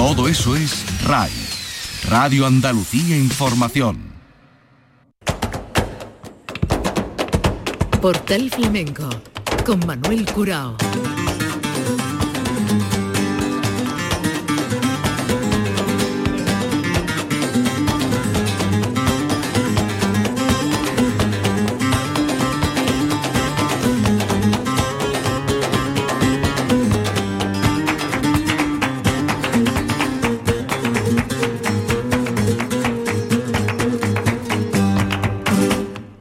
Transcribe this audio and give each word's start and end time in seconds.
Todo 0.00 0.28
eso 0.28 0.56
es 0.56 0.82
RAI, 1.04 1.30
Radio 2.08 2.46
Andalucía 2.46 3.18
Información. 3.18 3.98
Portal 8.00 8.50
Flamenco 8.50 9.10
con 9.66 9.78
Manuel 9.86 10.24
Curao. 10.32 10.78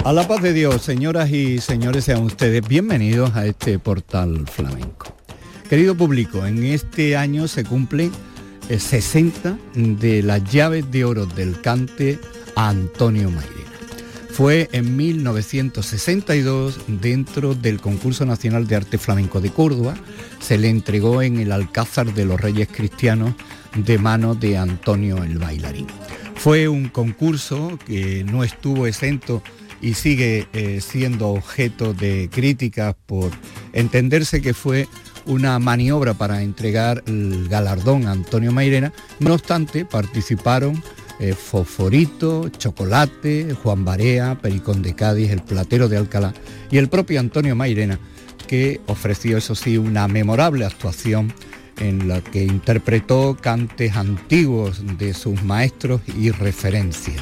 A 0.10 0.12
la 0.12 0.28
paz 0.28 0.42
de 0.42 0.54
Dios, 0.54 0.82
señoras 0.82 1.30
y 1.30 1.60
señores, 1.60 2.06
sean 2.06 2.24
ustedes 2.24 2.68
bienvenidos 2.68 3.36
a 3.36 3.46
este 3.46 3.78
portal 3.78 4.48
flamenco. 4.48 5.16
Querido 5.70 5.94
público, 5.94 6.48
en 6.48 6.64
este 6.64 7.16
año 7.16 7.48
se 7.48 7.64
cumplen 7.64 8.12
60 8.76 9.50
eh, 9.50 9.56
de 10.00 10.24
las 10.24 10.44
llaves 10.46 10.90
de 10.90 11.06
oro 11.06 11.28
del 11.28 11.62
cante 11.62 12.18
a 12.56 12.70
Antonio 12.70 13.30
Mairena. 13.30 13.70
Fue 14.32 14.68
en 14.72 14.98
1962, 14.98 16.80
dentro 16.88 17.54
del 17.54 17.80
Concurso 17.80 18.26
Nacional 18.26 18.66
de 18.66 18.78
Arte 18.78 18.98
Flamenco 18.98 19.42
de 19.42 19.52
Córdoba, 19.52 19.94
se 20.40 20.58
le 20.58 20.70
entregó 20.70 21.22
en 21.22 21.40
el 21.40 21.52
Alcázar 21.52 22.16
de 22.16 22.26
los 22.26 22.42
Reyes 22.42 22.68
Cristianos 22.72 23.36
de 23.76 24.00
mano 24.00 24.34
de 24.34 24.58
Antonio 24.58 25.24
el 25.24 25.38
Bailarín. 25.38 25.86
Fue 26.34 26.68
un 26.68 26.88
concurso 26.88 27.78
que 27.86 28.24
no 28.24 28.44
estuvo 28.44 28.88
exento 28.88 29.44
y 29.82 29.94
sigue 29.94 30.48
eh, 30.54 30.82
siendo 30.82 31.30
objeto 31.30 31.94
de 31.94 32.30
críticas 32.32 32.96
por 33.06 33.32
entenderse 33.74 34.42
que 34.42 34.54
fue 34.54 34.88
una 35.26 35.60
maniobra 35.60 36.14
para 36.14 36.42
entregar 36.42 37.04
el 37.06 37.48
galardón 37.50 38.08
a 38.08 38.12
Antonio 38.12 38.52
Mairena. 38.52 38.92
No 39.20 39.34
obstante, 39.34 39.86
participaron 39.86 40.82
eh, 41.20 41.34
Fosforito, 41.34 42.50
Chocolate, 42.50 43.54
Juan 43.62 43.86
Barea, 43.86 44.38
Pericón 44.42 44.82
de 44.82 44.96
Cádiz, 44.96 45.32
El 45.32 45.42
Platero 45.42 45.90
de 45.90 45.98
Alcalá 45.98 46.34
y 46.72 46.78
el 46.78 46.90
propio 46.90 47.20
Antonio 47.20 47.56
Mairena, 47.56 48.00
que 48.48 48.82
ofreció, 48.88 49.38
eso 49.38 49.54
sí, 49.54 49.78
una 49.78 50.08
memorable 50.08 50.66
actuación 50.66 51.34
en 51.78 52.08
la 52.08 52.22
que 52.22 52.44
interpretó 52.44 53.38
cantes 53.40 53.96
antiguos 53.96 54.82
de 54.98 55.14
sus 55.14 55.44
maestros 55.44 56.02
y 56.18 56.32
referencias. 56.32 57.22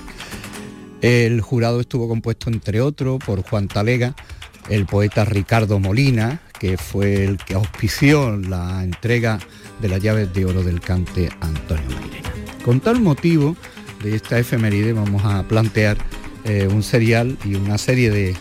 El 1.02 1.42
jurado 1.42 1.80
estuvo 1.80 2.08
compuesto, 2.08 2.50
entre 2.50 2.82
otros, 2.82 3.20
por 3.24 3.44
Juan 3.44 3.68
Talega, 3.68 4.16
el 4.70 4.86
poeta 4.86 5.26
Ricardo 5.26 5.80
Molina, 5.80 6.42
que 6.60 6.78
fue 6.78 7.24
el 7.24 7.38
que 7.38 7.54
auspició 7.54 8.36
la 8.38 8.84
entrega 8.84 9.40
de 9.82 9.90
las 9.90 10.02
llaves 10.02 10.34
de 10.34 10.46
oro 10.46 10.64
del 10.64 10.82
cante 10.82 11.30
Antonio 11.40 11.86
Mairena. 11.90 12.32
Con 12.66 12.80
tal 12.80 13.00
motivo 13.02 13.56
de 14.04 14.16
esta 14.16 14.40
efeméride 14.40 14.94
vamos 14.94 15.24
a 15.24 15.44
plantear 15.48 15.98
eh, 16.46 16.68
un 16.72 16.84
serial 16.84 17.38
y 17.46 17.56
una 17.56 17.78
serie 17.78 18.10
de, 18.12 18.36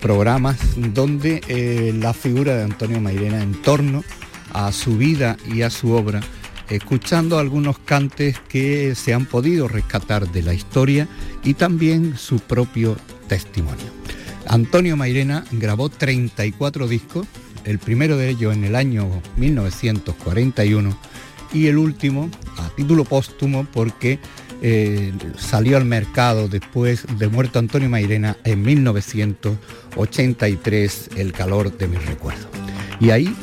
programas 0.00 0.58
donde 0.76 1.40
eh, 1.48 1.94
la 1.98 2.12
figura 2.12 2.54
de 2.54 2.64
Antonio 2.64 3.00
Mairena 3.00 3.42
en 3.42 3.54
torno 3.62 4.04
a 4.52 4.70
su 4.72 4.98
vida 4.98 5.38
y 5.50 5.62
a 5.62 5.70
su 5.70 5.92
obra 5.92 6.20
escuchando 6.68 7.38
algunos 7.38 7.78
cantes 7.78 8.38
que 8.48 8.94
se 8.94 9.14
han 9.14 9.26
podido 9.26 9.68
rescatar 9.68 10.30
de 10.30 10.42
la 10.42 10.54
historia 10.54 11.08
y 11.44 11.54
también 11.54 12.16
su 12.16 12.40
propio 12.40 12.96
testimonio. 13.28 13.86
Antonio 14.46 14.96
Mairena 14.96 15.44
grabó 15.52 15.88
34 15.88 16.88
discos, 16.88 17.26
el 17.64 17.78
primero 17.78 18.16
de 18.16 18.30
ellos 18.30 18.54
en 18.54 18.64
el 18.64 18.74
año 18.76 19.08
1941 19.36 20.98
y 21.52 21.66
el 21.66 21.76
último 21.78 22.30
a 22.56 22.68
título 22.70 23.04
póstumo 23.04 23.66
porque 23.72 24.18
eh, 24.60 25.12
salió 25.36 25.76
al 25.76 25.84
mercado 25.84 26.48
después 26.48 27.04
de 27.18 27.28
muerto 27.28 27.60
Antonio 27.60 27.88
Mairena 27.88 28.36
en 28.44 28.62
1983, 28.62 31.10
El 31.16 31.32
calor 31.32 31.76
de 31.76 31.88
mis 31.88 32.04
recuerdos. 32.04 32.48
Y 33.00 33.10
ahí 33.10 33.34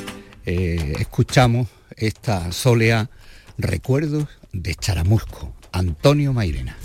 eh, 0.46 0.94
escuchamos 1.00 1.68
esta 1.96 2.52
soleá 2.52 3.10
Recuerdos 3.58 4.28
de 4.52 4.76
Charamusco, 4.76 5.54
Antonio 5.72 6.34
Mairena. 6.34 6.78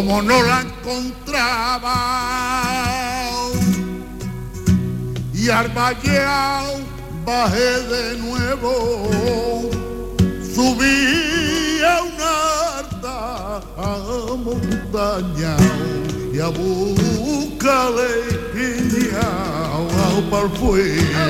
Como 0.00 0.22
no 0.22 0.42
la 0.42 0.62
encontraba. 0.62 1.92
Y 5.34 5.50
al 5.50 5.68
bajé 7.26 7.82
de 7.92 8.16
nuevo, 8.16 9.60
subí 10.54 11.82
a 11.84 12.00
una 12.02 13.60
montaña 14.42 15.54
y 16.32 16.40
a 16.40 16.48
buscarle 16.48 18.08
piña 18.54 19.20
para 20.30 20.44
el 20.44 20.50
fuego. 20.56 21.20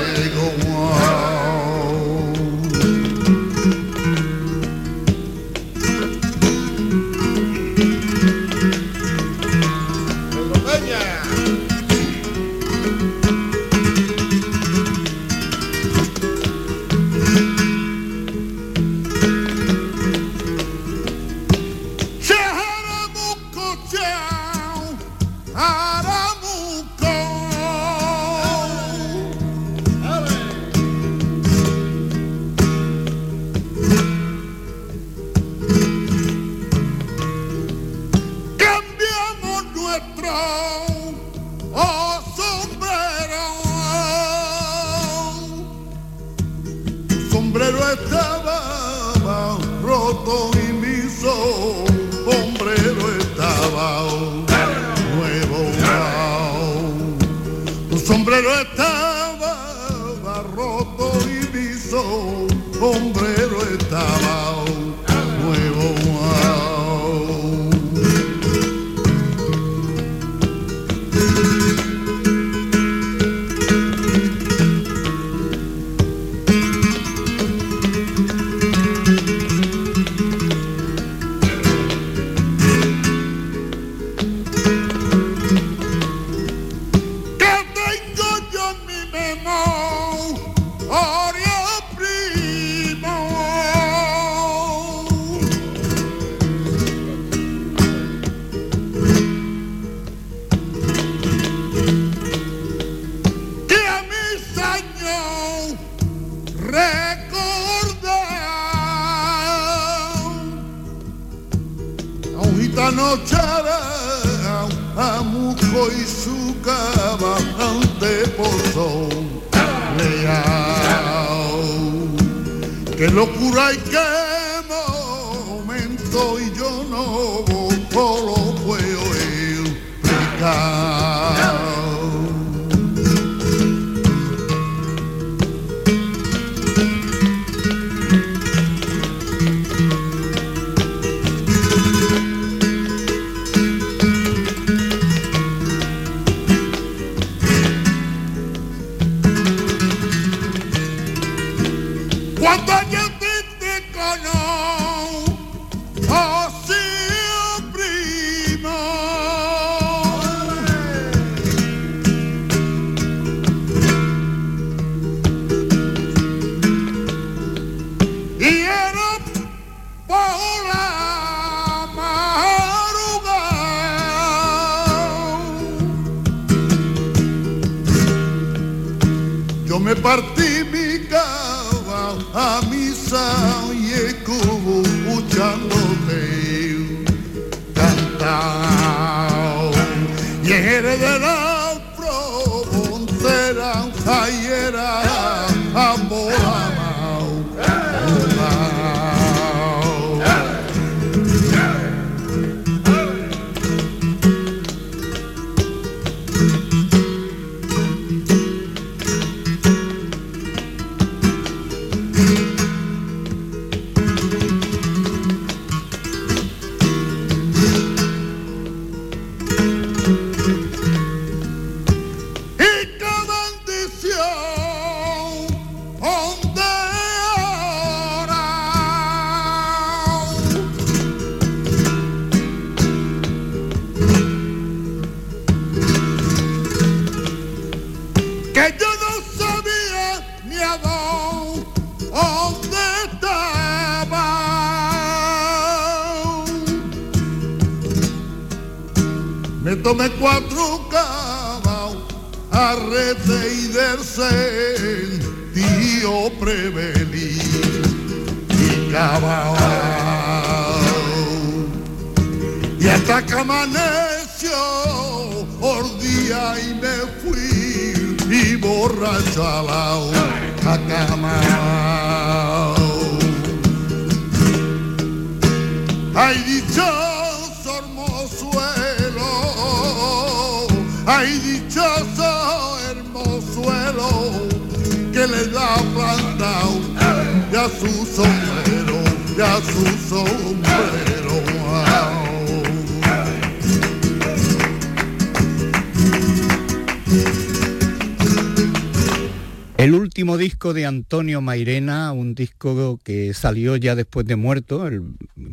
Mairena, 301.61 302.12
un 302.12 302.35
disco 302.35 302.99
que 303.05 303.35
salió 303.35 303.76
ya 303.76 303.95
después 303.95 304.25
de 304.25 304.35
muerto, 304.35 304.87
el 304.87 305.02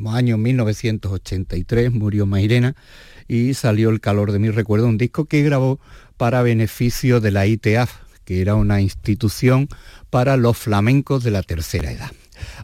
año 0.08 0.38
1983 0.38 1.92
murió 1.92 2.26
Mairena 2.26 2.78
y 3.28 3.54
salió 3.56 3.90
El 3.90 4.00
calor 4.00 4.32
de 4.32 4.40
mi 4.40 4.50
recuerdo, 4.50 4.88
un 4.88 4.98
disco 4.98 5.26
que 5.26 5.44
grabó 5.44 5.82
para 6.16 6.44
beneficio 6.44 7.20
de 7.20 7.32
la 7.32 7.46
ITAF, 7.46 7.92
que 8.24 8.40
era 8.40 8.56
una 8.56 8.80
institución 8.80 9.68
para 10.10 10.38
los 10.38 10.58
flamencos 10.58 11.26
de 11.26 11.32
la 11.32 11.44
tercera 11.44 11.92
edad. 11.92 12.12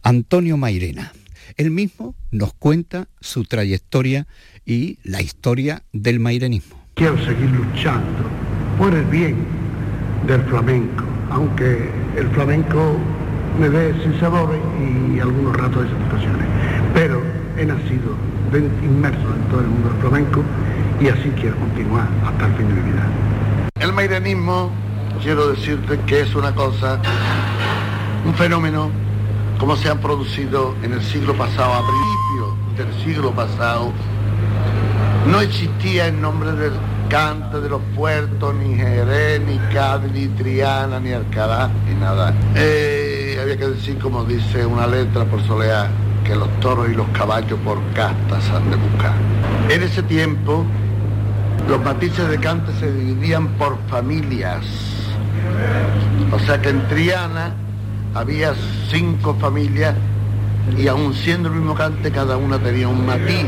Antonio 0.03 0.55
Mairena, 0.55 1.11
él 1.57 1.69
mismo 1.69 2.15
nos 2.31 2.53
cuenta 2.53 3.09
su 3.19 3.43
trayectoria 3.43 4.25
y 4.65 4.99
la 5.03 5.21
historia 5.21 5.83
del 5.91 6.21
mairenismo. 6.21 6.81
Quiero 6.93 7.17
seguir 7.17 7.49
luchando 7.49 8.23
por 8.77 8.93
el 8.95 9.03
bien 9.03 9.35
del 10.27 10.41
flamenco, 10.43 11.03
aunque 11.29 11.89
el 12.15 12.29
flamenco 12.29 12.97
me 13.59 13.69
dé 13.69 13.93
sin 14.03 14.19
sabores 14.19 14.59
y 14.79 15.19
algunos 15.19 15.55
ratos 15.55 15.83
de 15.83 15.89
satisfacciones. 15.89 16.47
Pero 16.93 17.21
he 17.57 17.65
nacido 17.65 18.15
inmerso 18.83 19.33
en 19.35 19.41
todo 19.49 19.61
el 19.61 19.67
mundo 19.67 19.89
del 19.89 19.97
flamenco 19.99 20.43
y 21.01 21.07
así 21.07 21.31
quiero 21.39 21.55
continuar 21.57 22.07
hasta 22.25 22.45
el 22.45 22.53
fin 22.53 22.67
de 22.67 22.73
mi 22.73 22.91
vida. 22.91 23.07
El 23.79 23.93
mairenismo, 23.93 24.71
quiero 25.21 25.49
decirte 25.49 25.99
que 26.05 26.21
es 26.21 26.35
una 26.35 26.53
cosa, 26.53 26.99
un 28.25 28.33
fenómeno, 28.35 28.89
como 29.59 29.75
se 29.75 29.89
han 29.89 29.99
producido 29.99 30.75
en 30.83 30.93
el 30.93 31.01
siglo 31.01 31.33
pasado, 31.33 31.73
a 31.73 31.81
principios 31.87 32.77
del 32.77 33.03
siglo 33.03 33.31
pasado, 33.31 33.91
no 35.27 35.41
existía 35.41 36.07
el 36.07 36.21
nombre 36.21 36.51
del 36.53 36.73
cante 37.09 37.61
de 37.61 37.69
los 37.69 37.81
puertos, 37.95 38.53
ni 38.55 38.75
Jerez, 38.75 39.41
ni 39.41 39.57
Cádiz, 39.73 40.11
ni 40.11 40.27
Triana, 40.29 40.99
ni 40.99 41.11
Alcalá, 41.11 41.69
ni 41.87 41.95
nada. 41.95 42.33
Eh, 42.55 43.12
había 43.43 43.57
que 43.57 43.67
decir, 43.67 43.97
como 43.99 44.23
dice 44.23 44.65
una 44.65 44.87
letra 44.87 45.25
por 45.25 45.41
solear, 45.43 45.89
que 46.23 46.35
los 46.35 46.49
toros 46.61 46.89
y 46.89 46.95
los 46.95 47.07
caballos 47.09 47.59
por 47.63 47.77
castas 47.93 48.49
han 48.49 48.71
de 48.71 48.77
buscar. 48.77 49.13
En 49.69 49.83
ese 49.83 50.01
tiempo, 50.03 50.65
los 51.67 51.83
matices 51.83 52.29
de 52.29 52.39
cante 52.39 52.71
se 52.79 52.91
dividían 52.91 53.49
por 53.49 53.77
familias. 53.89 54.65
O 56.31 56.39
sea 56.39 56.61
que 56.61 56.69
en 56.69 56.87
Triana 56.87 57.53
había 58.15 58.53
cinco 58.89 59.35
familias 59.35 59.95
y 60.77 60.87
aun 60.87 61.13
siendo 61.13 61.49
el 61.49 61.55
mismo 61.55 61.75
cante, 61.75 62.11
cada 62.11 62.37
una 62.37 62.57
tenía 62.59 62.87
un 62.87 63.05
matiz. 63.05 63.47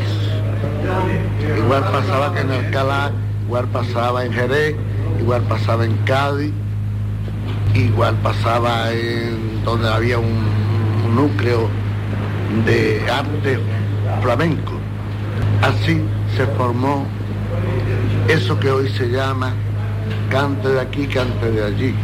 Igual 1.58 1.84
pasaba 1.84 2.34
que 2.34 2.42
en 2.42 2.52
Alcalá, 2.52 3.12
igual 3.46 3.68
pasaba 3.68 4.26
en 4.26 4.34
Jerez, 4.34 4.76
igual 5.20 5.42
pasaba 5.44 5.86
en 5.86 5.96
Cádiz, 6.06 6.52
igual 7.76 8.16
pasaba 8.24 8.92
en 8.92 9.64
donde 9.64 9.90
había 9.90 10.18
un, 10.20 10.66
núcleo 11.16 11.70
de 12.66 13.02
arte 13.10 13.58
flamenco. 14.22 14.74
Así 15.62 16.02
se 16.36 16.46
formó 16.58 17.06
eso 18.28 18.60
que 18.60 18.70
hoy 18.70 18.90
se 18.90 19.10
llama 19.10 19.54
cante 20.30 20.68
de 20.68 20.82
aquí, 20.82 21.08
cante 21.08 21.52
de 21.52 21.64
allí. 21.64 21.96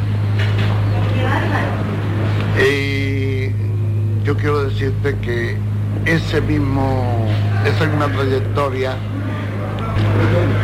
Y 2.57 4.23
yo 4.23 4.37
quiero 4.37 4.63
decirte 4.63 5.17
que 5.17 5.57
ese 6.05 6.39
mismo, 6.39 7.27
esa 7.65 7.85
misma 7.85 8.07
trayectoria 8.07 8.95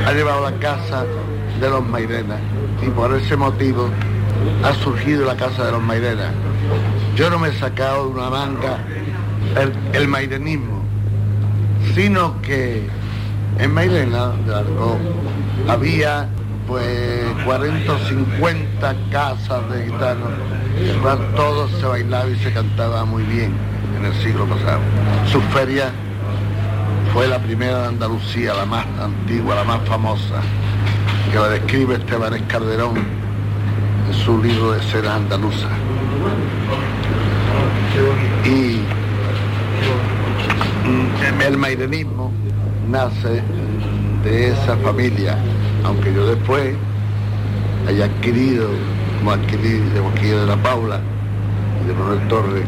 ha 0.05 0.13
llevado 0.13 0.49
la 0.49 0.57
casa 0.59 1.05
de 1.59 1.69
los 1.69 1.85
Mairena 1.85 2.37
y 2.81 2.89
por 2.91 3.13
ese 3.13 3.35
motivo 3.35 3.89
ha 4.63 4.73
surgido 4.73 5.25
la 5.25 5.35
casa 5.35 5.65
de 5.65 5.71
los 5.71 5.81
Mairena. 5.81 6.31
Yo 7.15 7.29
no 7.29 7.39
me 7.39 7.49
he 7.49 7.53
sacado 7.53 8.05
de 8.05 8.13
una 8.13 8.29
manga 8.29 8.77
el, 9.55 9.73
el 9.93 10.61
sino 11.95 12.41
que 12.41 12.87
en 13.59 13.73
Mairena 13.73 14.31
de 14.45 14.55
Arco 14.55 14.97
había 15.67 16.27
pues 16.67 17.25
40 17.45 17.91
o 17.91 17.97
50 17.97 18.95
casas 19.11 19.69
de 19.71 19.85
gitanos, 19.85 20.29
en 20.77 21.35
todo 21.35 21.67
se 21.69 21.85
bailaba 21.85 22.29
y 22.29 22.35
se 22.37 22.51
cantaba 22.51 23.05
muy 23.05 23.23
bien 23.23 23.53
en 23.97 24.05
el 24.05 24.13
siglo 24.15 24.45
pasado. 24.45 24.79
Su 25.31 25.41
feria 25.41 25.91
fue 27.13 27.27
la 27.27 27.39
primera 27.39 27.83
de 27.83 27.87
Andalucía, 27.87 28.53
la 28.53 28.65
más 28.65 28.85
antigua, 29.01 29.55
la 29.55 29.63
más 29.63 29.81
famosa, 29.87 30.41
que 31.31 31.39
la 31.39 31.49
describe 31.49 31.95
Esteban 31.95 32.33
Escarderón 32.33 33.26
en 34.07 34.13
su 34.13 34.41
libro 34.41 34.71
de 34.71 34.81
cenas 34.83 35.15
andaluzas. 35.15 35.71
Y 38.45 38.79
mm, 40.87 41.41
el 41.41 41.57
mairenismo 41.57 42.31
nace 42.89 43.41
de 44.23 44.49
esa 44.49 44.77
familia, 44.77 45.37
aunque 45.83 46.13
yo 46.13 46.27
después 46.27 46.75
haya 47.87 48.05
adquirido, 48.05 48.69
como 49.19 49.31
adquirí 49.31 49.79
de 49.79 49.99
Boquilla 49.99 50.39
de 50.41 50.45
la 50.45 50.57
Paula 50.57 50.99
y 51.83 51.87
de 51.87 51.93
Manuel 51.93 52.27
Torres, 52.27 52.65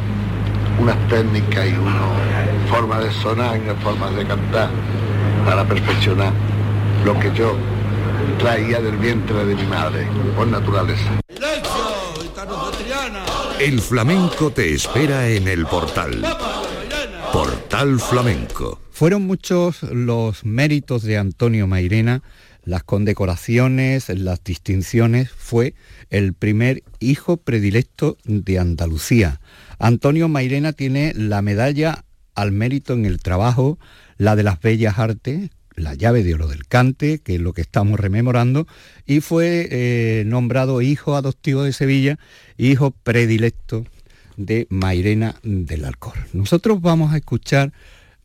unas 0.80 0.98
técnicas 1.10 1.68
y 1.68 1.74
una 1.74 2.70
forma 2.70 3.00
de 3.00 3.12
sonar 3.12 3.60
una 3.60 3.76
forma 3.76 4.10
de 4.12 4.26
cantar 4.26 4.70
para 5.46 5.66
perfeccionar 5.66 6.32
lo 7.06 7.18
que 7.20 7.34
yo 7.34 7.56
traía 8.40 8.80
del 8.80 8.98
vientre 8.98 9.46
de 9.46 9.56
mi 9.56 9.64
madre, 9.64 10.08
por 10.36 10.48
naturaleza. 10.48 11.20
El 13.60 13.82
flamenco 13.82 14.52
te 14.52 14.74
espera 14.74 15.28
en 15.28 15.50
el 15.50 15.66
portal. 15.66 16.24
Portal 17.34 18.00
Flamenco. 18.00 18.80
Fueron 18.90 19.24
muchos 19.24 19.84
los 19.84 20.46
méritos 20.46 21.04
de 21.04 21.18
Antonio 21.18 21.68
Mairena, 21.68 22.24
las 22.64 22.84
condecoraciones, 22.84 24.08
las 24.08 24.42
distinciones. 24.46 25.30
Fue 25.30 25.74
el 26.10 26.34
primer 26.34 26.84
hijo 27.02 27.36
predilecto 27.36 28.18
de 28.24 28.60
Andalucía. 28.60 29.42
Antonio 29.78 30.30
Mairena 30.30 30.72
tiene 30.72 31.12
la 31.14 31.42
medalla 31.42 32.06
al 32.36 32.54
mérito 32.54 32.94
en 32.94 33.06
el 33.06 33.20
trabajo, 33.20 33.78
la 34.18 34.38
de 34.38 34.44
las 34.44 34.62
bellas 34.62 35.00
artes, 35.00 35.50
la 35.80 35.96
llave 35.96 36.24
de 36.24 36.34
oro 36.34 36.48
del 36.48 36.68
cante, 36.68 37.20
que 37.20 37.36
es 37.36 37.42
lo 37.42 37.54
que 37.54 37.62
estamos 37.62 38.00
rememorando, 38.00 38.68
y 39.06 39.22
fue 39.22 39.68
eh, 39.72 40.24
nombrado 40.26 40.82
hijo 40.82 41.16
adoptivo 41.16 41.64
de 41.64 41.74
Sevilla, 41.74 42.20
hijo 42.60 42.92
predilecto 42.92 43.86
de 44.38 44.68
Mairena 44.70 45.38
del 45.44 45.86
Alcor. 45.86 46.14
Nosotros 46.34 46.82
vamos 46.82 47.14
a 47.14 47.18
escuchar 47.18 47.74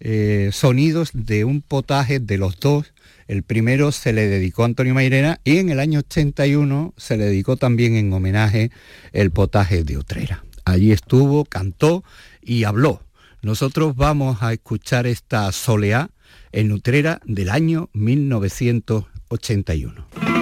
eh, 0.00 0.50
sonidos 0.52 1.10
de 1.14 1.44
un 1.44 1.62
potaje 1.62 2.20
de 2.20 2.36
los 2.36 2.60
dos. 2.60 2.92
El 3.26 3.42
primero 3.42 3.90
se 3.92 4.12
le 4.12 4.26
dedicó 4.26 4.60
a 4.62 4.66
Antonio 4.66 4.92
Mairena 4.92 5.40
y 5.44 5.56
en 5.58 5.70
el 5.70 5.80
año 5.80 6.00
81 6.00 6.92
se 6.96 7.16
le 7.16 7.24
dedicó 7.24 7.56
también 7.56 7.96
en 7.96 8.12
homenaje 8.12 8.70
el 9.12 9.30
potaje 9.30 9.82
de 9.84 9.96
Utrera. 9.96 10.44
Allí 10.64 10.90
estuvo, 10.92 11.44
cantó 11.44 12.04
y 12.42 12.64
habló. 12.64 13.02
Nosotros 13.40 13.96
vamos 13.96 14.42
a 14.42 14.52
escuchar 14.52 15.06
esta 15.06 15.50
soleá 15.52 16.10
en 16.52 16.72
Utrera 16.72 17.20
del 17.24 17.48
año 17.50 17.88
1981. 17.92 20.33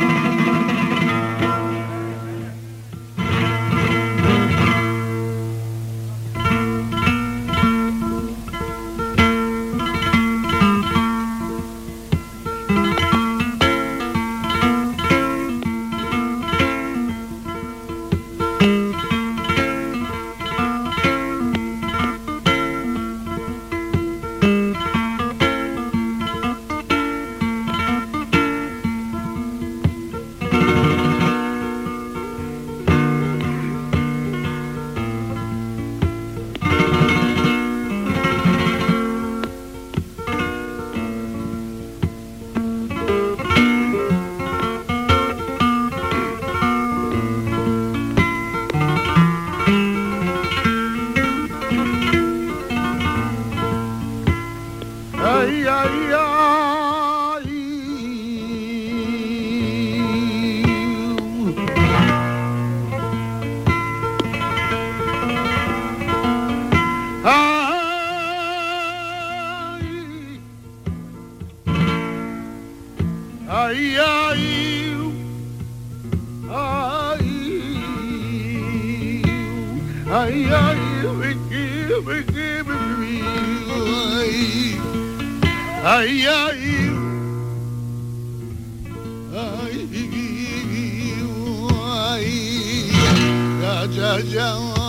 Ya, 93.97 94.82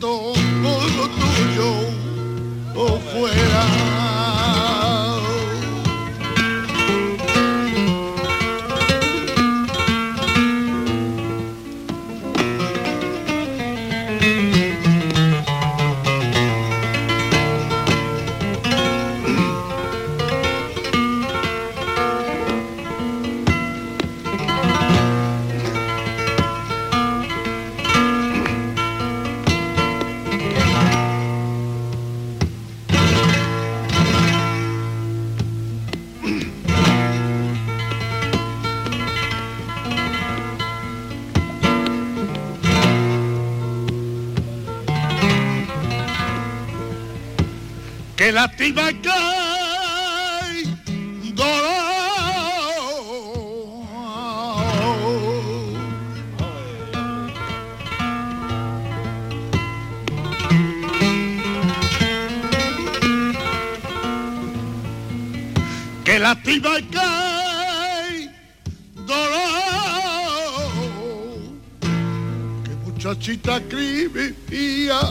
todo 0.00 0.34
tuyo, 1.08 1.95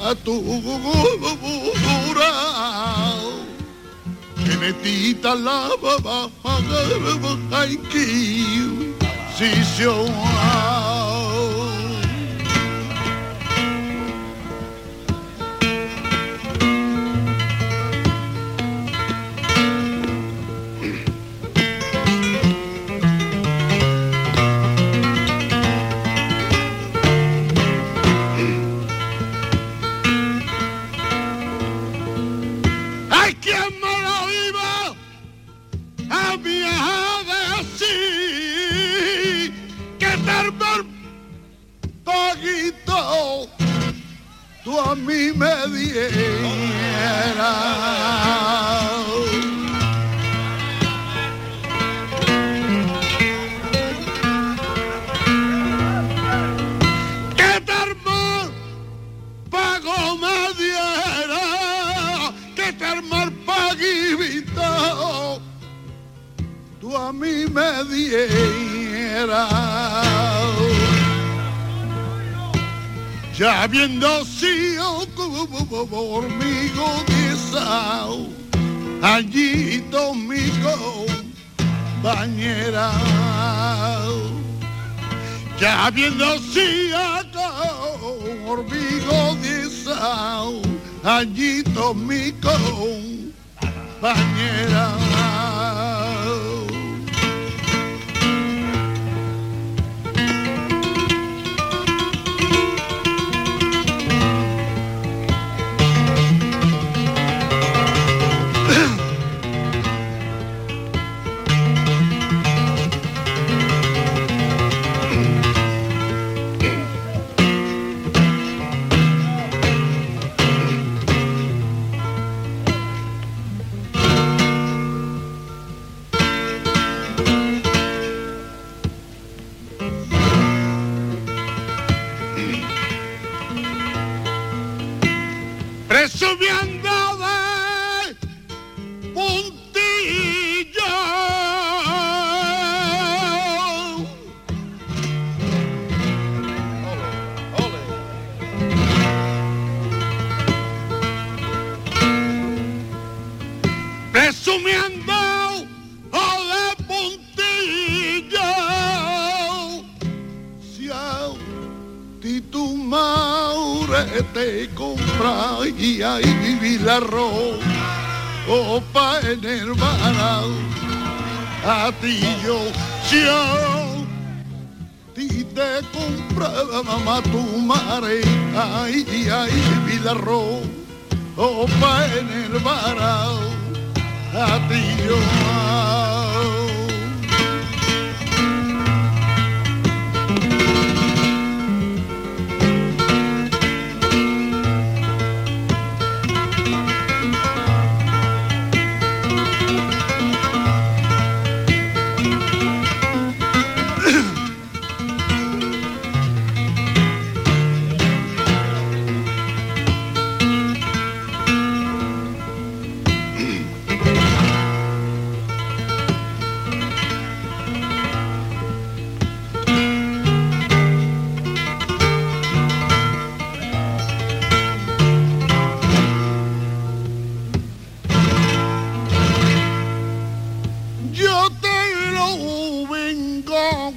gato. 0.06 0.75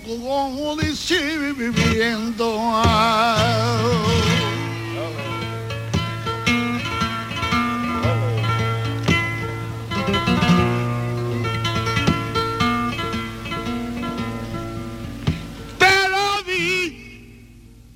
Como 0.09 0.75
viviendo. 1.53 2.47
Te 15.79 16.09
lo 16.09 16.42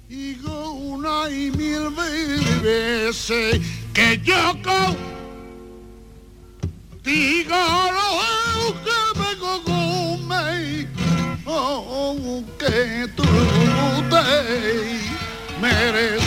digo 0.06 0.72
una 0.72 1.30
y 1.30 1.50
mil 1.52 1.88
veces 2.60 3.58
que 3.94 4.20
yo 4.22 4.52
contigo 7.02 7.56
que 12.58 13.08
tú 13.16 13.22
te 14.10 15.60
mereces. 15.60 16.21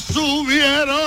Subieron 0.00 1.05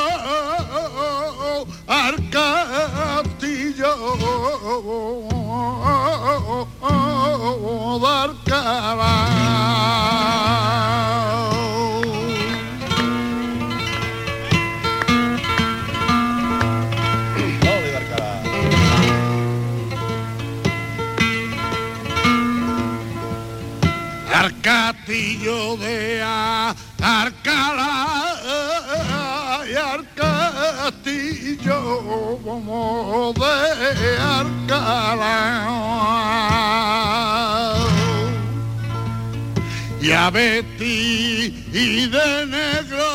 a 40.30 40.32
y 40.32 42.06
de 42.06 42.46
negro 42.46 43.10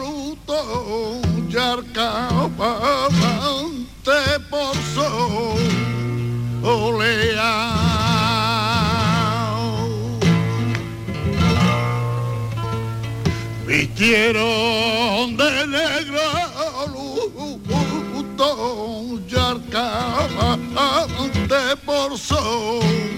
luto 0.00 1.20
y 1.48 1.56
arcabante 1.56 2.98
por 4.50 4.74
sol. 4.92 5.62
Vistieron 13.68 15.36
de 15.36 15.66
negro 15.68 16.26
luto 18.16 18.48
y 19.28 19.34
arcabante 19.36 20.56
por 21.86 22.18
sol 22.18 23.17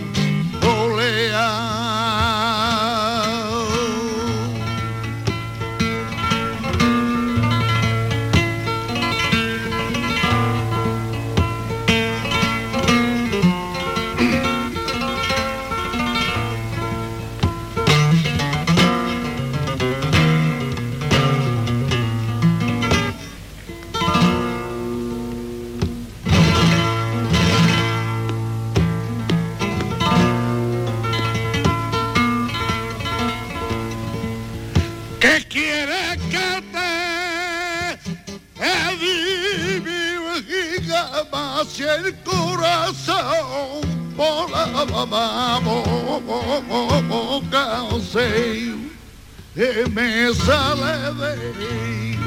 sale 50.44 51.12
de 51.58 52.18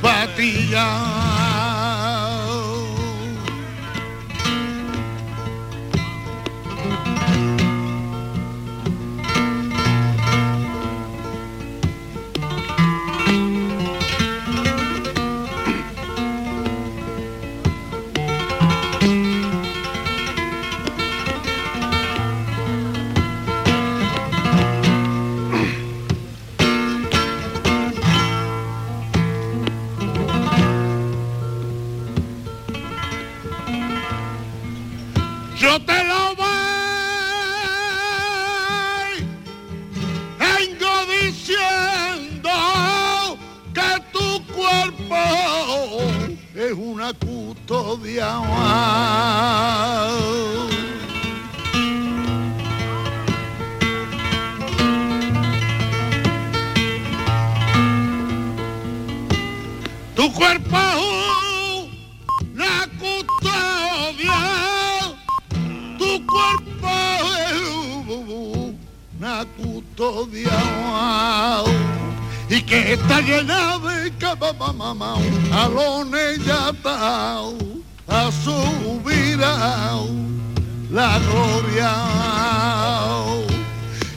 fatiga? 0.00 1.27
Custodia 69.56 70.58
y 72.48 72.62
que 72.62 72.94
está 72.94 73.20
llena 73.20 73.78
de 73.78 74.10
mamá 74.74 75.14
alones 75.52 76.44
ya 76.44 76.72
a 78.08 78.30
subir 78.32 79.38
la 79.38 81.18
gloria 81.18 81.92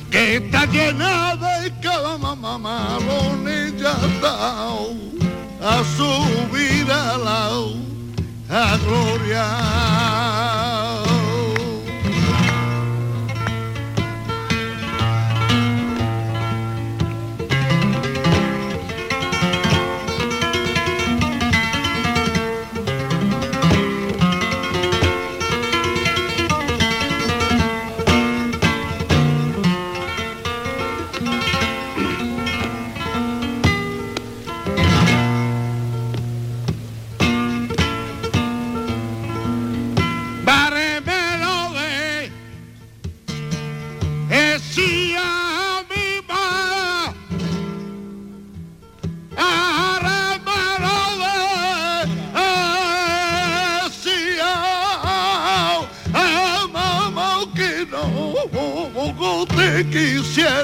que 0.10 0.38
está 0.38 0.66
llena 0.66 1.36
de 1.36 1.72
mamá 2.18 2.96
alones 2.96 3.74
ya 3.82 3.96
a 5.64 5.84
subir 5.96 6.92
a 6.92 7.18
la 7.18 8.78
gloria. 8.84 9.91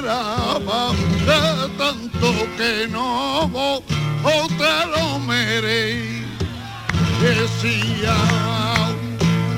Quisiera 0.08 0.58
más 0.64 0.96
tanto 1.76 2.32
que 2.56 2.88
no 2.90 3.50
otra 4.24 4.86
lo 4.86 5.18
merecía. 5.18 5.76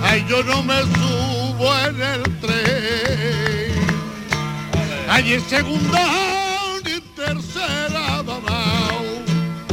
Ay, 0.02 0.24
yo 0.28 0.42
no 0.42 0.62
me 0.62 0.80
subo 0.82 1.72
en 1.86 2.02
el 2.02 2.22
tren. 2.40 3.72
Ay, 5.08 5.34
en 5.34 5.48
segunda 5.48 6.06
ni 6.84 7.00
tercera 7.14 8.22
mamá. 8.22 8.64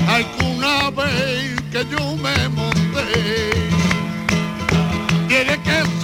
Alguna 0.08 0.92
vez 0.92 1.60
que 1.72 1.86
yo 1.90 2.16
me 2.18 2.50
monté. 2.50 3.70
Tiene 5.28 5.62
que 5.64 5.97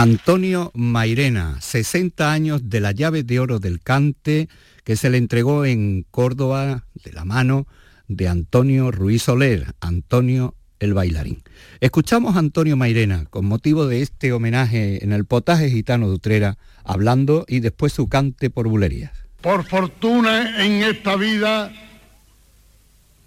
Antonio 0.00 0.70
Mairena, 0.74 1.60
60 1.60 2.32
años 2.32 2.70
de 2.70 2.80
la 2.80 2.92
llave 2.92 3.22
de 3.22 3.38
oro 3.38 3.58
del 3.58 3.80
cante 3.80 4.48
que 4.82 4.96
se 4.96 5.10
le 5.10 5.18
entregó 5.18 5.66
en 5.66 6.06
Córdoba 6.10 6.86
de 7.04 7.12
la 7.12 7.26
mano 7.26 7.66
de 8.08 8.26
Antonio 8.26 8.90
Ruiz 8.90 9.24
Soler, 9.24 9.74
Antonio 9.80 10.54
el 10.78 10.94
bailarín. 10.94 11.42
Escuchamos 11.80 12.36
a 12.36 12.38
Antonio 12.38 12.78
Mairena 12.78 13.26
con 13.26 13.44
motivo 13.44 13.86
de 13.86 14.00
este 14.00 14.32
homenaje 14.32 15.04
en 15.04 15.12
el 15.12 15.26
potaje 15.26 15.68
gitano 15.68 16.08
de 16.08 16.14
Utrera, 16.14 16.56
hablando 16.82 17.44
y 17.46 17.60
después 17.60 17.92
su 17.92 18.08
cante 18.08 18.48
por 18.48 18.68
bulerías. 18.68 19.12
Por 19.42 19.64
fortuna 19.64 20.64
en 20.64 20.82
esta 20.82 21.16
vida 21.16 21.70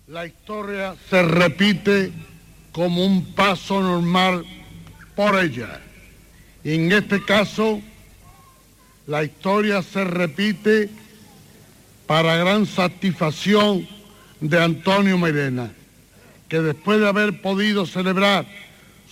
la 0.08 0.26
historia 0.26 0.96
se 1.10 1.24
repite 1.24 2.12
como 2.74 3.06
un 3.06 3.34
paso 3.34 3.82
normal 3.82 4.46
por 5.16 5.42
ella. 5.42 5.80
Y 6.64 6.74
en 6.74 6.92
este 6.92 7.24
caso, 7.24 7.82
la 9.08 9.24
historia 9.24 9.82
se 9.82 10.04
repite 10.04 10.90
para 12.06 12.36
gran 12.36 12.66
satisfacción 12.66 13.88
de 14.42 14.62
Antonio 14.62 15.18
Mairena 15.18 15.72
que 16.50 16.60
después 16.60 17.00
de 17.00 17.08
haber 17.08 17.42
podido 17.42 17.86
celebrar 17.86 18.46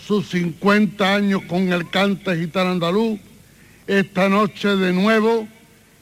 sus 0.05 0.29
50 0.29 1.15
años 1.15 1.41
con 1.47 1.71
el 1.71 1.89
cante 1.89 2.35
gitano 2.37 2.71
andaluz, 2.71 3.19
esta 3.87 4.29
noche 4.29 4.75
de 4.75 4.91
nuevo 4.91 5.47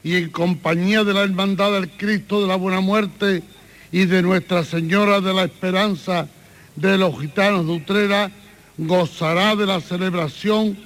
y 0.04 0.15
en 0.15 0.30
compañía 0.30 1.04
de 1.04 1.13
la 1.13 1.23
Hermandad 1.23 1.73
del 1.73 1.89
Cristo 1.91 2.41
de 2.41 2.47
la 2.47 2.56
Buena 2.56 2.82
Muerte 2.82 3.43
y 3.91 4.06
de 4.06 4.21
Nuestra 4.21 4.63
Señora 4.63 5.21
de 5.21 5.34
la 5.34 5.45
Esperanza 5.45 6.28
de 6.75 6.97
los 6.97 7.19
Gitanos 7.19 7.65
de 7.65 7.71
Utrera, 7.73 8.32
gozará 8.78 9.56
de 9.56 9.65
la 9.65 9.82
celebración 9.82 10.78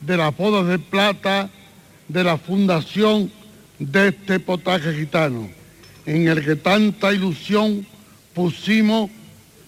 de 0.00 0.16
las 0.16 0.36
bodas 0.36 0.66
de 0.66 0.78
plata 0.78 1.50
de 2.08 2.24
la 2.24 2.38
fundación 2.38 3.30
de 3.78 4.08
este 4.08 4.40
potaje 4.40 4.92
gitano, 4.94 5.48
en 6.06 6.28
el 6.28 6.44
que 6.44 6.56
tanta 6.56 7.12
ilusión 7.12 7.86
pusimos 8.34 9.10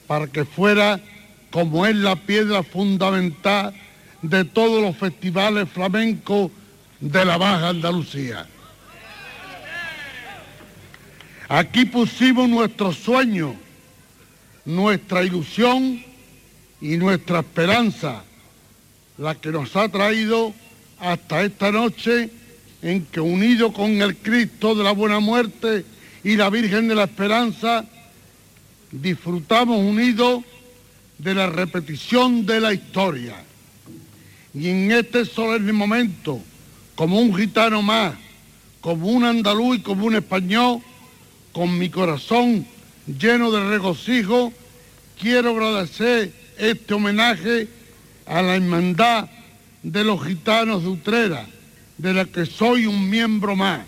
para 0.06 0.26
que 0.26 0.44
fuera 0.44 1.00
como 1.50 1.86
es 1.86 1.96
la 1.96 2.16
piedra 2.16 2.62
fundamental 2.62 3.74
de 4.22 4.44
todos 4.44 4.82
los 4.82 4.96
festivales 4.96 5.68
flamencos 5.68 6.50
de 7.00 7.24
la 7.24 7.36
Baja 7.36 7.70
Andalucía. 7.70 8.46
Aquí 11.54 11.84
pusimos 11.84 12.48
nuestro 12.48 12.94
sueño, 12.94 13.54
nuestra 14.64 15.22
ilusión 15.22 16.02
y 16.80 16.96
nuestra 16.96 17.40
esperanza, 17.40 18.24
la 19.18 19.34
que 19.34 19.50
nos 19.50 19.76
ha 19.76 19.86
traído 19.90 20.54
hasta 20.98 21.42
esta 21.42 21.70
noche 21.70 22.30
en 22.80 23.04
que 23.04 23.20
unido 23.20 23.70
con 23.70 24.00
el 24.00 24.16
Cristo 24.16 24.74
de 24.74 24.82
la 24.82 24.92
Buena 24.92 25.20
Muerte 25.20 25.84
y 26.24 26.36
la 26.36 26.48
Virgen 26.48 26.88
de 26.88 26.94
la 26.94 27.04
Esperanza, 27.04 27.84
disfrutamos 28.90 29.78
unidos 29.78 30.44
de 31.18 31.34
la 31.34 31.48
repetición 31.48 32.46
de 32.46 32.60
la 32.60 32.72
historia. 32.72 33.36
Y 34.54 34.68
en 34.68 34.90
este 34.90 35.26
solemne 35.26 35.74
momento, 35.74 36.40
como 36.94 37.20
un 37.20 37.36
gitano 37.36 37.82
más, 37.82 38.14
como 38.80 39.08
un 39.08 39.24
andaluz 39.24 39.76
y 39.76 39.82
como 39.82 40.06
un 40.06 40.14
español, 40.14 40.80
con 41.52 41.78
mi 41.78 41.90
corazón 41.90 42.66
lleno 43.06 43.50
de 43.50 43.68
regocijo, 43.68 44.52
quiero 45.20 45.50
agradecer 45.50 46.32
este 46.58 46.94
homenaje 46.94 47.68
a 48.26 48.42
la 48.42 48.56
hermandad 48.56 49.28
de 49.82 50.04
los 50.04 50.24
gitanos 50.24 50.82
de 50.82 50.88
Utrera, 50.88 51.46
de 51.98 52.14
la 52.14 52.24
que 52.24 52.46
soy 52.46 52.86
un 52.86 53.08
miembro 53.08 53.56
más, 53.56 53.82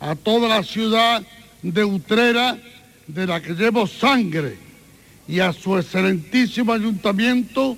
a 0.00 0.14
toda 0.14 0.48
la 0.48 0.62
ciudad 0.62 1.22
de 1.62 1.84
Utrera 1.84 2.58
de 3.06 3.26
la 3.26 3.40
que 3.42 3.54
llevo 3.54 3.86
sangre 3.86 4.56
y 5.28 5.40
a 5.40 5.52
su 5.52 5.76
excelentísimo 5.76 6.72
ayuntamiento 6.72 7.76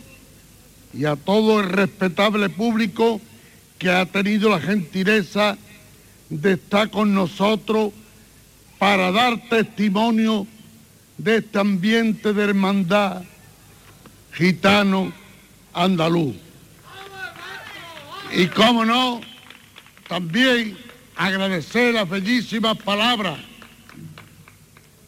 y 0.93 1.05
a 1.05 1.17
todo 1.17 1.61
el 1.61 1.69
respetable 1.69 2.49
público 2.49 3.21
que 3.79 3.91
ha 3.91 4.07
tenido 4.07 4.49
la 4.49 4.61
gentileza 4.61 5.59
de 6.31 6.53
estar 6.53 6.91
con 6.91 7.15
nosotros 7.15 7.93
para 8.79 9.11
dar 9.13 9.49
testimonio 9.49 10.47
de 11.19 11.37
este 11.37 11.59
ambiente 11.59 12.33
de 12.33 12.45
hermandad 12.45 13.23
gitano 14.33 15.13
andaluz. 15.73 16.35
Y 18.33 18.47
cómo 18.49 18.85
no, 18.85 19.21
también 20.09 20.77
agradecer 21.17 21.95
las 21.95 22.09
bellísimas 22.09 22.77
palabras 22.79 23.39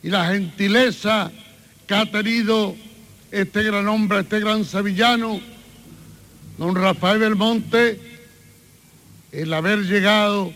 y 0.03 0.11
la 0.11 0.29
gentileza 0.29 1.33
que 1.87 1.95
ha 1.95 2.07
tenido 2.11 2.77
este 3.33 3.65
gran 3.65 3.89
hombre, 3.89 4.21
este 4.21 4.39
gran 4.39 4.65
sevillano, 4.65 5.41
don 6.59 6.75
Rafael 6.75 7.19
Belmonte, 7.19 8.01
el 9.33 9.53
haber 9.53 9.81
llegado 9.81 10.53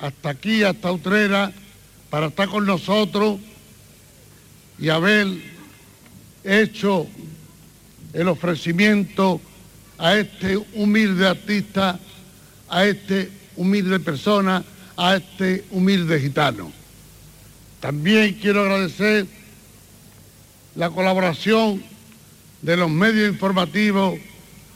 hasta 0.00 0.30
aquí, 0.30 0.62
hasta 0.62 0.92
Utrera, 0.92 1.52
para 2.12 2.26
estar 2.26 2.46
con 2.46 2.66
nosotros 2.66 3.40
y 4.78 4.90
haber 4.90 5.28
hecho 6.44 7.06
el 8.12 8.28
ofrecimiento 8.28 9.40
a 9.96 10.16
este 10.16 10.58
humilde 10.74 11.26
artista, 11.26 11.98
a 12.68 12.84
este 12.84 13.30
humilde 13.56 13.98
persona, 13.98 14.62
a 14.94 15.16
este 15.16 15.64
humilde 15.70 16.20
gitano. 16.20 16.70
También 17.80 18.34
quiero 18.34 18.60
agradecer 18.60 19.26
la 20.74 20.90
colaboración 20.90 21.82
de 22.60 22.76
los 22.76 22.90
medios 22.90 23.32
informativos 23.32 24.18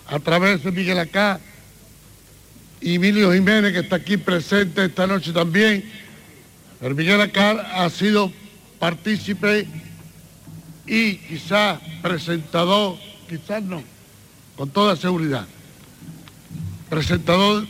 a 0.07 0.19
través 0.21 0.65
de 0.65 0.73
Miguel 0.73 1.01
Acá 1.01 1.39
y 2.81 2.95
Emilio 2.95 3.31
Jiménez, 3.31 3.75
que 3.75 3.81
está 3.81 3.97
aquí 3.97 4.17
presente 4.17 4.87
esta 4.87 5.07
noche 5.07 5.35
también. 5.35 6.06
El 6.81 6.95
Miguel 6.95 7.21
Acá 7.21 7.85
ha 7.85 7.89
sido 7.89 8.31
partícipe 8.79 9.67
y 10.87 11.17
quizás 11.17 11.81
presentador, 12.03 12.99
quizás 13.29 13.63
no, 13.63 13.83
con 14.57 14.69
toda 14.71 14.95
seguridad, 14.95 15.47
presentador 16.91 17.67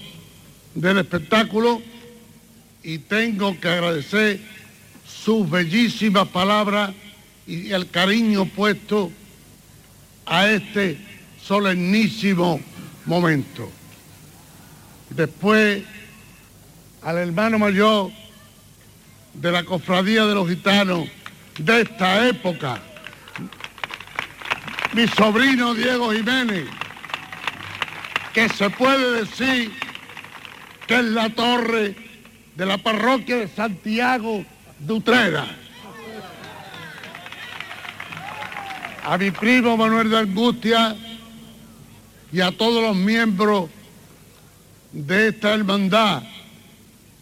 del 0.75 0.99
espectáculo 0.99 1.81
y 2.83 2.99
tengo 2.99 3.59
que 3.61 3.69
agradecer 3.69 4.41
sus 5.07 5.49
bellísimas 5.49 6.29
palabras 6.29 6.93
y 7.47 7.71
el 7.71 7.89
cariño 7.89 8.45
puesto 8.45 9.13
a 10.27 10.49
este 10.49 10.99
solemnísimo 11.41 12.61
momento. 13.05 13.71
Después 15.11 15.85
al 17.03 17.19
hermano 17.19 17.61
mayor 17.61 18.11
de 19.41 19.53
la 19.53 19.65
cofradía 19.65 20.25
de 20.25 20.35
los 20.35 20.49
gitanos 20.49 21.09
de 21.59 21.83
esta 21.83 22.27
época, 22.29 22.79
mi 24.93 25.07
sobrino 25.09 25.75
Diego 25.75 26.13
Jiménez, 26.13 26.67
que 28.33 28.49
se 28.49 28.71
puede 28.71 29.25
decir 29.25 29.73
que 30.87 30.99
es 30.99 31.05
la 31.05 31.31
torre 31.31 31.95
de 32.55 32.67
la 32.67 32.79
parroquia 32.79 33.37
de 33.37 33.49
Santiago 33.49 34.45
de 34.79 34.93
Utrera. 34.93 35.47
A 39.05 39.19
mi 39.19 39.31
primo 39.31 39.77
Manuel 39.77 40.11
de 40.11 40.19
Angustia 40.19 40.97
y 42.33 42.41
a 42.41 42.51
todos 42.53 42.83
los 42.83 42.97
miembros 42.97 43.71
de 44.93 45.29
esta 45.29 45.55
hermandad 45.55 46.23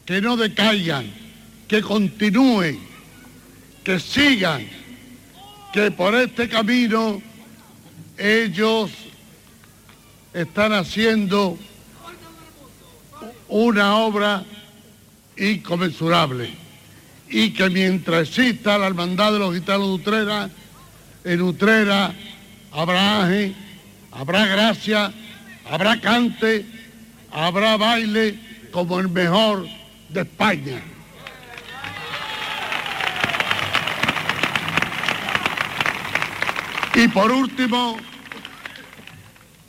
que 0.07 0.21
no 0.21 0.37
decaigan, 0.37 1.24
que 1.69 1.83
continúen, 1.83 2.79
que 3.83 3.99
sigan, 3.99 4.67
que 5.73 5.91
por 5.91 6.15
este 6.15 6.49
camino 6.49 7.21
ellos 8.17 8.91
están 10.33 10.73
haciendo 10.73 11.59
una 13.49 13.97
obra 13.97 14.45
inconmensurable 15.37 16.51
y 17.29 17.51
que 17.51 17.71
mientras 17.71 18.29
exista 18.29 18.79
la 18.79 18.87
hermandad 18.87 19.33
de 19.33 19.39
los 19.39 19.55
gitanos 19.55 19.89
de 19.89 19.95
Utrera, 19.95 20.51
en 21.25 21.43
Utrera 21.43 22.15
habrá 22.71 23.25
ángel, 23.25 23.55
habrá 24.13 24.47
gracia, 24.47 25.13
habrá 25.69 26.01
cante, 26.01 26.67
habrá 27.33 27.77
baile 27.77 28.39
como 28.71 29.01
el 29.01 29.09
mejor 29.09 29.67
de 30.09 30.21
España. 30.21 30.94
Y 36.97 37.09
por 37.09 37.33
último, 37.33 37.97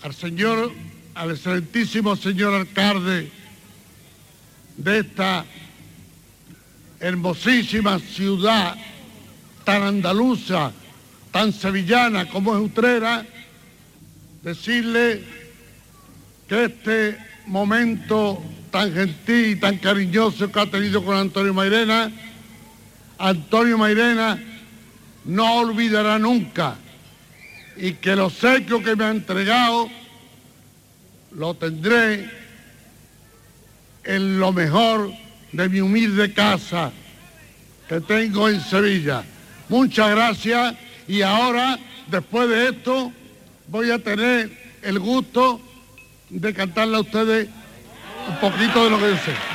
al 0.03 0.13
señor, 0.13 0.71
al 1.15 1.31
excelentísimo 1.31 2.15
señor 2.15 2.53
alcalde 2.53 3.31
de 4.77 4.99
esta 4.99 5.43
hermosísima 6.99 7.97
ciudad 7.97 8.75
tan 9.63 9.81
andaluza, 9.81 10.71
tan 11.31 11.51
sevillana 11.51 12.29
como 12.29 12.55
es 12.55 12.61
Utrera, 12.61 13.25
decirle 14.43 15.23
que 16.47 16.65
este 16.65 17.17
momento 17.47 18.39
tan 18.69 18.93
gentil 18.93 19.49
y 19.49 19.55
tan 19.55 19.79
cariñoso 19.79 20.51
que 20.51 20.59
ha 20.59 20.67
tenido 20.67 21.03
con 21.03 21.17
Antonio 21.17 21.55
Mairena, 21.55 22.11
Antonio 23.17 23.79
Mairena 23.79 24.39
no 25.25 25.55
olvidará 25.55 26.19
nunca 26.19 26.77
y 27.77 27.93
que 27.93 28.11
el 28.11 28.19
obsequio 28.19 28.83
que 28.83 28.95
me 28.95 29.05
ha 29.05 29.11
entregado 29.11 29.89
lo 31.31 31.53
tendré 31.53 32.29
en 34.03 34.39
lo 34.39 34.53
mejor 34.53 35.11
de 35.51 35.69
mi 35.69 35.81
humilde 35.81 36.33
casa 36.33 36.91
que 37.87 38.01
tengo 38.01 38.49
en 38.49 38.61
Sevilla. 38.61 39.23
Muchas 39.69 40.11
gracias 40.11 40.75
y 41.07 41.21
ahora, 41.21 41.77
después 42.07 42.49
de 42.49 42.69
esto, 42.69 43.11
voy 43.67 43.91
a 43.91 43.99
tener 43.99 44.77
el 44.81 44.99
gusto 44.99 45.59
de 46.29 46.53
cantarle 46.53 46.97
a 46.97 47.01
ustedes 47.01 47.49
un 48.27 48.39
poquito 48.39 48.83
de 48.83 48.89
lo 48.89 48.99
que 48.99 49.09
yo 49.09 49.17
sé. 49.17 49.54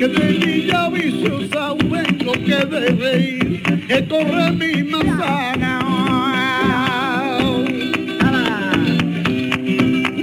que 0.00 0.08
de 0.08 0.32
Villa 0.32 0.88
Viciosa 0.88 1.74
vengo 1.74 2.32
que 2.32 2.64
de 2.72 2.88
reír, 3.02 3.62
que 3.86 4.08
corre 4.08 4.50
mi 4.52 4.82
manzana. 4.82 5.72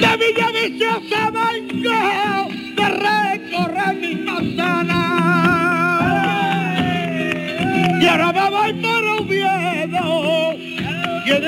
De 0.02 0.12
Villa 0.20 0.50
Viciosa 0.58 1.22
vengo 1.38 2.00
de 2.76 2.88
recorrer 3.06 3.94
mi 4.02 4.16
manzana. 4.16 4.97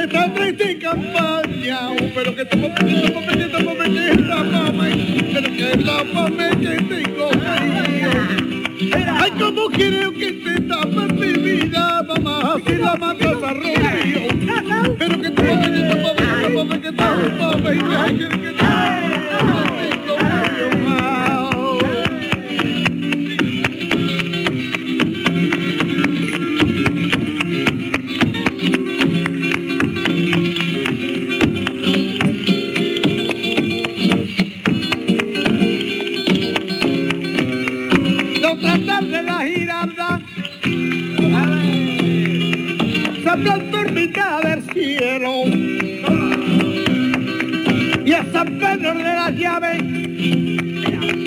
En 0.10 0.16
esta 0.16 0.34
triste 0.34 0.80
oh, 1.92 1.96
pero 2.16 2.36
que 2.36 2.42
estamos 2.42 2.72
estamos 2.72 3.28
metiendo, 3.28 3.58
estamos 3.60 3.78
metiendo, 3.78 4.34
estamos 4.34 4.74
pero 5.34 5.54
que 5.56 5.74
metiendo. 6.32 7.30
Ay, 9.20 9.32
como 9.32 9.70
quiero 9.70 10.12
que 10.14 10.32
te 10.32 10.62
tapas 10.62 11.14
mi 11.14 11.34
vida, 11.34 12.04
mamá, 12.08 12.56
así 12.56 12.76
la 12.78 12.96
matas 12.96 13.44
a. 13.44 14.28
Pero 14.98 15.22
que 15.22 15.28
metiendo, 15.28 16.16
estamos 16.42 16.68
metiendo, 16.68 16.82
que 16.82 16.88
metiendo, 17.68 18.02
ay, 18.02 18.18
que 18.18 18.30
que 18.30 18.50
estamos 18.50 19.89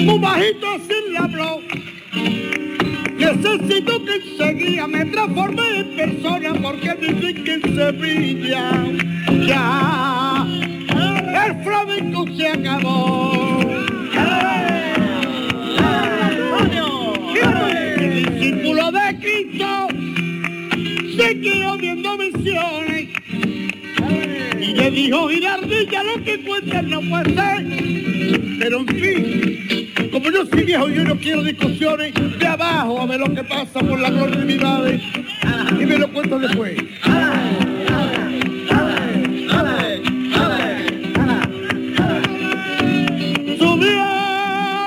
muy 0.04 0.18
bajito 0.18 0.66
así 0.70 0.94
le 1.10 1.18
habló. 1.18 1.60
Necesito 3.16 4.04
que 4.04 4.14
enseguida 4.14 4.86
me 4.86 5.04
transforme 5.06 5.62
en 5.78 5.96
persona 5.96 6.54
porque 6.60 6.94
dicen 7.00 7.44
que 7.44 7.52
en 7.54 7.62
Sevilla 7.76 8.84
ya. 9.46 10.46
El 11.46 11.64
flamenco 11.64 12.26
se 12.36 12.48
acabó. 12.48 13.60
El 18.00 18.24
discípulo 18.24 18.92
de 18.92 19.18
Cristo 19.20 19.88
se 21.16 21.40
quedó 21.40 21.78
viendo 21.78 22.18
misiones. 22.18 23.08
Y 24.60 24.74
le 24.74 24.90
dijo 24.90 25.28
Girardilla 25.28 26.04
lo 26.04 26.24
que 26.24 26.40
cuentas 26.44 26.84
no 26.84 27.00
puede 27.02 27.34
ser 27.34 27.92
pero 28.62 28.78
en 28.78 28.86
fin 28.86 29.51
soy 30.52 30.64
viejo 30.64 30.88
yo 30.88 31.04
no 31.04 31.16
quiero 31.16 31.42
discusiones 31.42 32.12
de 32.38 32.46
abajo 32.46 33.00
a 33.00 33.06
ver 33.06 33.20
lo 33.20 33.34
que 33.34 33.42
pasa 33.44 33.80
por 33.80 33.98
la 33.98 34.10
gloria 34.10 34.36
de 34.36 34.44
mi 34.44 34.56
madre 34.56 35.00
y 35.70 35.86
me 35.86 35.98
lo 35.98 36.12
cuento 36.12 36.38
después. 36.38 36.76
Subió 43.58 44.04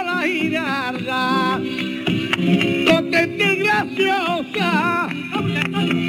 la 0.05 0.22
girarda 0.26 1.59
contenta 2.88 3.55
graciosa 3.55 5.09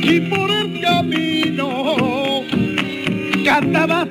y 0.02 0.20
por 0.20 0.50
el 0.50 0.80
camino 0.80 2.42
cantaba 3.44 4.06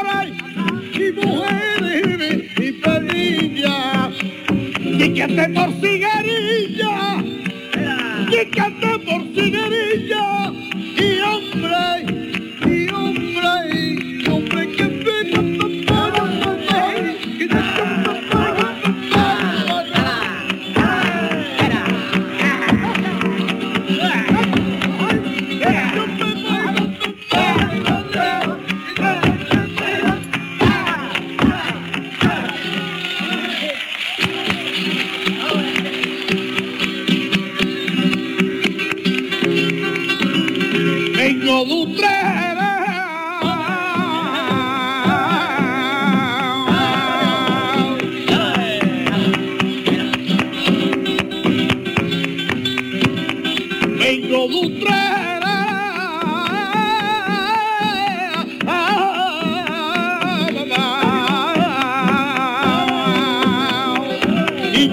villa 0.00 0.26
y 0.94 1.12
mujeres 1.12 2.50
y 2.58 2.72
perillas, 2.72 4.12
y 4.80 5.18
cante 5.18 5.48
por 5.50 5.70
cigarilla, 5.80 5.91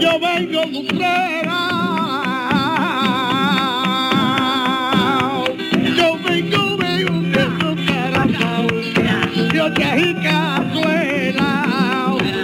yo 0.10 0.20
vengo 0.20 0.62
de 0.66 0.78
Utrera. 0.80 1.60
Yo 5.98 6.18
vengo 6.26 6.78
de 6.78 7.06
un 7.06 7.32
carambao, 7.86 8.68
yo 9.54 9.74
te 9.74 10.16
cazuela, 10.24 11.50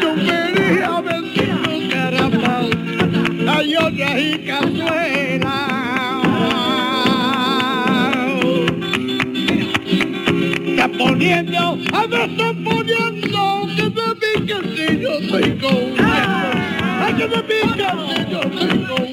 yo 0.01 0.15
quería 0.15 1.01
bendito 1.01 1.71
carambao, 1.91 2.69
ay 3.47 3.71
yo 3.73 3.85
te 3.95 4.43
cazuela. 4.45 5.55
Está 10.67 10.87
poniendo, 10.89 11.79
a 11.93 12.07
ver 12.07 12.29
está 12.29 12.53
poniendo, 12.63 13.67
que 13.75 13.83
me 13.95 14.07
pica 14.21 14.57
si 14.75 14.99
yo 14.99 15.13
tengo 15.19 15.69
un 15.69 15.95
beso, 17.13 17.85
ay 17.85 18.27
que 18.27 18.37
me 18.87 19.04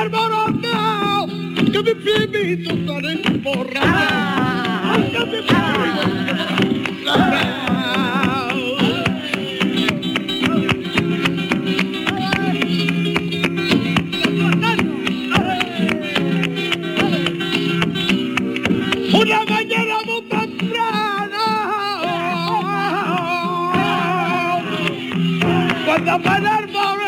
este 0.00 0.16
alborotado, 0.16 1.26
que 1.72 1.82
mi 1.82 1.94
piebito 1.94 2.70
sale 2.86 3.12
borracho. 3.42 3.80
Ay, 4.82 5.02
que 5.12 5.26
mi 5.26 5.40
borracho. 5.42 6.40
Una 19.12 19.44
mañana 19.44 19.96
muy 20.06 20.20
cuando 25.84 26.18
me 26.18 26.40
nervoreaba, 26.40 26.99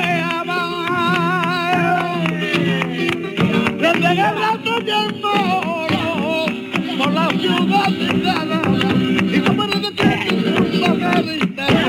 Llega 4.13 4.53
el 4.53 4.85
tiempo 4.85 5.31
por 6.99 7.13
la 7.15 7.31
ciudad 7.31 7.89
de 7.89 8.07
Granada 8.19 8.93
y 9.33 9.41
de 9.81 9.95
que 9.95 11.82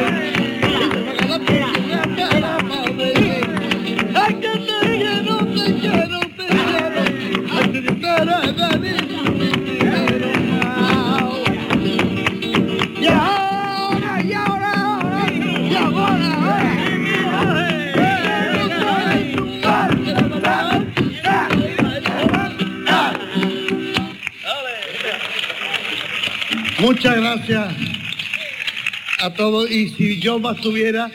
Muchas 26.83 27.15
gracias 27.15 27.73
a 29.21 29.29
todos 29.29 29.71
y 29.71 29.87
si 29.87 30.19
yo 30.19 30.37
más 30.37 30.57
tuviera, 30.57 31.09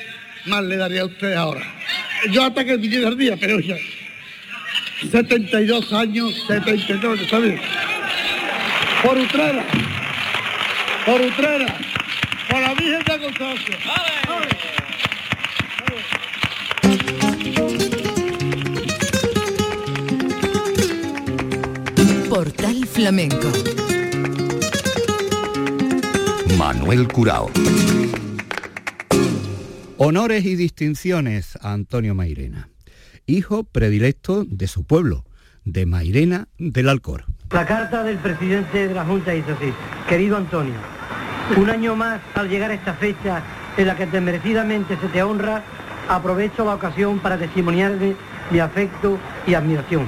más 0.47 0.65
le 0.65 0.79
daría 0.79 1.03
a 1.03 1.05
ustedes 1.05 1.37
ahora. 1.37 1.61
Yo 2.31 2.43
hasta 2.43 2.65
que 2.65 2.79
viniera 2.79 3.09
el 3.09 3.19
día, 3.19 3.37
pero 3.39 3.61
ya. 3.61 3.77
72 5.11 5.93
años, 5.93 6.43
72, 6.47 7.21
¿está 7.21 7.39
bien? 7.39 7.61
Por 9.03 9.19
Utrera, 9.19 9.67
por 11.05 11.21
Utrera, 11.21 11.77
por 12.49 12.61
la 12.63 12.73
Virgen 12.73 13.05
de 13.05 13.19
Constancio. 13.19 13.77
Portal 22.31 22.87
Flamenco 22.87 23.78
Manuel 26.69 27.09
Curao. 27.09 27.51
Honores 29.97 30.45
y 30.45 30.55
distinciones 30.55 31.57
a 31.63 31.73
Antonio 31.73 32.15
Mairena, 32.15 32.69
hijo 33.25 33.65
predilecto 33.65 34.45
de 34.45 34.67
su 34.67 34.85
pueblo, 34.85 35.25
de 35.65 35.87
Mairena 35.87 36.49
del 36.59 36.91
Alcor. 36.91 37.25
La 37.53 37.65
carta 37.65 38.03
del 38.03 38.19
presidente 38.19 38.87
de 38.87 38.93
la 38.93 39.07
Junta 39.07 39.31
dice 39.31 39.53
así. 39.53 39.73
Querido 40.11 40.37
Antonio, 40.37 40.75
un 41.57 41.71
año 41.71 41.97
más 41.97 42.21
al 42.35 42.51
llegar 42.51 42.71
a 42.71 42.75
esta 42.75 42.93
fecha 42.93 43.43
en 43.79 43.87
la 43.87 43.97
que 43.97 44.05
merecidamente 44.21 44.99
se 44.99 45.09
te 45.09 45.23
honra, 45.23 45.65
aprovecho 46.07 46.67
la 46.67 46.75
ocasión 46.75 47.19
para 47.21 47.39
testimoniarle 47.39 48.15
mi 48.51 48.59
afecto 48.59 49.19
y 49.47 49.55
admiración. 49.55 50.07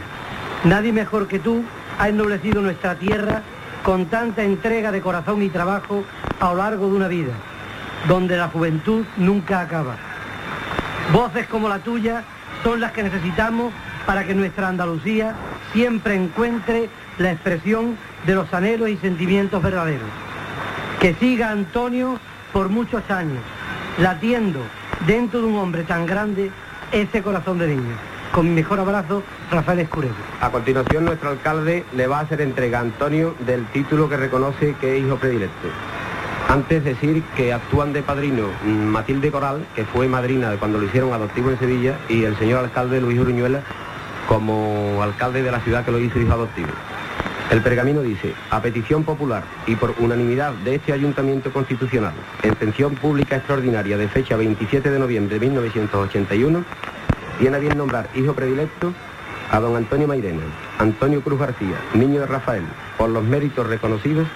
Nadie 0.65 0.93
mejor 0.93 1.27
que 1.27 1.39
tú 1.39 1.65
ha 1.99 2.11
ennoblecido 2.11 2.61
nuestra 2.61 2.99
tierra 2.99 3.45
con 3.85 4.07
tanta 4.07 4.43
entrega 4.43 4.93
de 4.93 5.01
corazón 5.01 5.43
y 5.43 5.49
trabajo 5.49 6.05
a 6.39 6.51
lo 6.51 6.57
largo 6.57 6.87
de 6.89 6.97
una 6.97 7.09
vida, 7.09 7.33
donde 8.09 8.37
la 8.37 8.49
juventud 8.49 9.05
nunca 9.17 9.61
acaba. 9.61 9.97
Voces 11.13 11.47
como 11.49 11.69
la 11.69 11.79
tuya 11.79 12.23
son 12.63 12.81
las 12.81 12.93
que 12.93 13.03
necesitamos 13.03 13.73
para 14.07 14.25
que 14.25 14.35
nuestra 14.35 14.69
Andalucía 14.69 15.35
siempre 15.73 16.15
encuentre 16.15 16.89
la 17.19 17.33
expresión 17.33 17.97
de 18.27 18.35
los 18.35 18.53
anhelos 18.53 18.89
y 18.91 18.97
sentimientos 18.97 19.63
verdaderos. 19.63 20.09
Que 21.01 21.15
siga 21.15 21.51
Antonio 21.51 22.19
por 22.53 22.69
muchos 22.69 23.09
años, 23.11 23.43
latiendo 23.99 24.61
dentro 25.07 25.41
de 25.41 25.47
un 25.47 25.57
hombre 25.57 25.85
tan 25.85 26.07
grande 26.07 26.51
ese 26.93 27.23
corazón 27.23 27.59
de 27.59 27.69
niño. 27.69 28.10
Con 28.33 28.49
mi 28.49 28.55
mejor 28.55 28.79
abrazo, 28.79 29.25
Rafael 29.51 29.81
Escurero. 29.81 30.15
A 30.41 30.51
continuación, 30.51 31.05
nuestro 31.05 31.31
alcalde 31.31 31.85
le 31.97 32.07
va 32.07 32.19
a 32.19 32.23
hacer 32.23 32.41
entrega 32.41 32.79
a 32.79 32.83
Antonio 32.83 33.35
del 33.45 33.67
título 33.67 34.09
que 34.09 34.17
reconoce 34.17 34.77
que 34.81 34.97
es 34.97 35.05
hijo 35.05 35.17
predilecto. 35.17 35.69
Antes 36.49 36.85
decir 36.85 37.25
que 37.37 37.53
actúan 37.53 37.93
de 37.93 38.03
padrino 38.03 38.45
Matilde 38.65 39.33
Coral, 39.33 39.67
que 39.75 39.85
fue 39.85 40.07
madrina 40.07 40.51
de 40.51 40.59
cuando 40.59 40.79
lo 40.79 40.87
hicieron 40.87 41.13
adoptivo 41.13 41.51
en 41.51 41.59
Sevilla, 41.59 41.99
y 42.09 42.23
el 42.23 42.37
señor 42.39 42.61
alcalde 42.65 43.01
Luis 43.01 43.19
Uruñuela 43.19 43.63
como 44.29 45.03
alcalde 45.03 45.43
de 45.43 45.51
la 45.51 45.61
ciudad 45.61 45.85
que 45.85 45.91
lo 45.91 45.99
hizo 45.99 46.21
hijo 46.21 46.33
adoptivo. 46.33 46.69
El 47.51 47.63
pergamino 47.63 48.01
dice, 48.01 48.33
a 48.51 48.63
petición 48.63 49.03
popular 49.03 49.43
y 49.67 49.75
por 49.75 49.93
unanimidad 49.99 50.53
de 50.53 50.77
este 50.77 50.93
Ayuntamiento 50.93 51.53
Constitucional, 51.53 52.13
en 52.45 52.95
pública 52.95 53.37
extraordinaria 53.37 53.97
de 53.97 54.07
fecha 54.07 54.37
27 54.37 54.89
de 54.89 54.99
noviembre 55.01 55.37
de 55.41 55.47
1981, 55.47 56.65
viene 57.41 57.57
a 57.57 57.61
bien 57.61 57.77
nombrar 57.77 58.09
hijo 58.15 58.35
predilecto 58.35 58.93
a 59.51 59.59
don 59.59 59.75
Antonio 59.75 60.07
Mairena, 60.07 60.43
Antonio 60.79 61.23
Cruz 61.23 61.41
García, 61.41 61.77
niño 61.95 62.21
de 62.21 62.27
Rafael, 62.27 62.65
por 62.97 63.09
los 63.09 63.25
méritos 63.25 63.67
reconocidos 63.67 64.29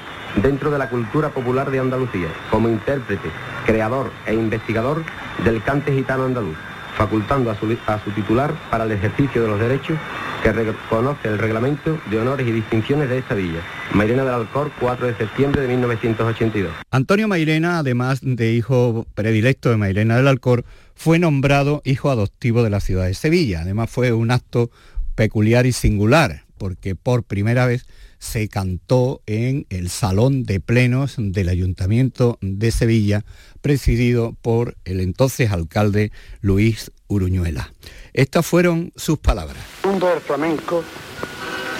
dentro 0.42 0.70
de 0.70 0.78
la 0.78 0.88
cultura 0.88 1.28
popular 1.28 1.70
de 1.70 1.78
Andalucía, 1.78 2.28
como 2.50 2.68
intérprete, 2.68 3.28
creador 3.66 4.10
e 4.26 4.34
investigador 4.34 5.04
del 5.44 5.62
cante 5.62 5.92
gitano 5.92 6.24
andaluz, 6.24 6.56
facultando 6.96 7.50
a 7.50 7.54
su, 7.54 7.76
a 7.86 8.02
su 8.02 8.10
titular 8.10 8.52
para 8.70 8.84
el 8.84 8.92
ejercicio 8.92 9.42
de 9.42 9.48
los 9.48 9.60
derechos 9.60 9.98
que 10.42 10.52
reconoce 10.52 11.28
el 11.28 11.38
reglamento 11.38 11.98
de 12.10 12.18
honores 12.18 12.46
y 12.48 12.52
distinciones 12.52 13.08
de 13.08 13.18
esta 13.18 13.34
villa. 13.34 13.60
Mairena 13.92 14.24
del 14.24 14.34
Alcor, 14.34 14.72
4 14.80 15.06
de 15.06 15.14
septiembre 15.14 15.62
de 15.62 15.68
1982. 15.68 16.72
Antonio 16.90 17.28
Mairena, 17.28 17.78
además 17.78 18.20
de 18.22 18.52
hijo 18.52 19.06
predilecto 19.14 19.70
de 19.70 19.76
Mairena 19.76 20.16
del 20.16 20.28
Alcor, 20.28 20.64
fue 20.94 21.18
nombrado 21.18 21.82
hijo 21.84 22.10
adoptivo 22.10 22.62
de 22.62 22.70
la 22.70 22.80
ciudad 22.80 23.06
de 23.06 23.14
Sevilla. 23.14 23.60
Además 23.62 23.90
fue 23.90 24.12
un 24.12 24.30
acto 24.30 24.70
peculiar 25.14 25.66
y 25.66 25.72
singular, 25.72 26.44
porque 26.58 26.94
por 26.94 27.24
primera 27.24 27.66
vez 27.66 27.86
se 28.18 28.48
cantó 28.48 29.20
en 29.26 29.66
el 29.68 29.90
Salón 29.90 30.44
de 30.44 30.58
Plenos 30.58 31.16
del 31.18 31.50
Ayuntamiento 31.50 32.38
de 32.40 32.70
Sevilla, 32.70 33.24
presidido 33.60 34.34
por 34.40 34.76
el 34.84 35.00
entonces 35.00 35.50
alcalde 35.50 36.10
Luis 36.40 36.90
Uruñuela. 37.06 37.72
Estas 38.14 38.46
fueron 38.46 38.92
sus 38.96 39.18
palabras. 39.18 39.62
Mundo 39.84 40.08
del 40.08 40.20
flamenco, 40.20 40.82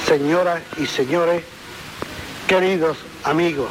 señoras 0.07 0.63
y 0.79 0.87
señores, 0.87 1.43
queridos 2.47 2.99
amigos. 3.25 3.71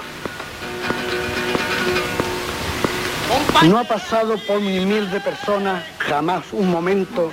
No 3.67 3.79
ha 3.79 3.83
pasado 3.83 4.37
por 4.47 4.59
mi 4.59 4.79
humilde 4.79 5.19
persona 5.21 5.83
jamás 5.99 6.43
un 6.51 6.69
momento 6.69 7.31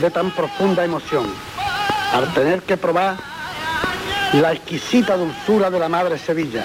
de 0.00 0.10
tan 0.10 0.30
profunda 0.30 0.84
emoción. 0.84 1.26
Al 2.12 2.32
tener 2.34 2.62
que 2.62 2.76
probar 2.76 3.16
la 4.34 4.52
exquisita 4.52 5.16
dulzura 5.16 5.70
de 5.70 5.78
la 5.78 5.88
Madre 5.88 6.18
Sevilla, 6.18 6.64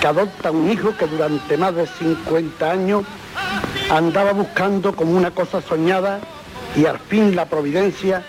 que 0.00 0.06
adopta 0.06 0.50
un 0.50 0.70
hijo 0.70 0.96
que 0.96 1.06
durante 1.06 1.56
más 1.56 1.74
de 1.74 1.86
50 1.86 2.70
años 2.70 3.04
andaba 3.90 4.32
buscando 4.32 4.94
como 4.94 5.12
una 5.12 5.30
cosa 5.30 5.60
soñada 5.60 6.20
y 6.76 6.86
al 6.86 6.98
fin 6.98 7.36
la 7.36 7.46
providencia 7.46 8.22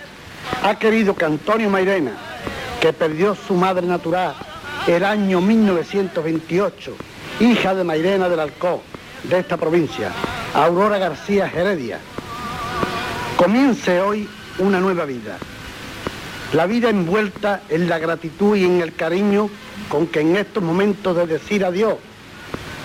ha 0.63 0.75
querido 0.75 1.15
que 1.15 1.25
Antonio 1.25 1.69
Mairena, 1.69 2.11
que 2.81 2.93
perdió 2.93 3.35
su 3.35 3.53
madre 3.53 3.87
natural 3.87 4.35
el 4.87 5.03
año 5.03 5.41
1928, 5.41 6.95
hija 7.39 7.73
de 7.73 7.83
Mairena 7.83 8.29
del 8.29 8.39
Alcó, 8.39 8.81
de 9.29 9.39
esta 9.39 9.57
provincia, 9.57 10.11
Aurora 10.53 10.97
García 10.97 11.51
Heredia, 11.53 11.99
comience 13.37 13.99
hoy 14.01 14.27
una 14.59 14.79
nueva 14.79 15.05
vida. 15.05 15.37
La 16.53 16.65
vida 16.65 16.89
envuelta 16.89 17.61
en 17.69 17.89
la 17.89 17.99
gratitud 17.99 18.55
y 18.55 18.65
en 18.65 18.81
el 18.81 18.93
cariño 18.93 19.49
con 19.89 20.07
que 20.07 20.21
en 20.21 20.35
estos 20.35 20.63
momentos 20.63 21.15
de 21.15 21.27
decir 21.27 21.65
adiós 21.65 21.95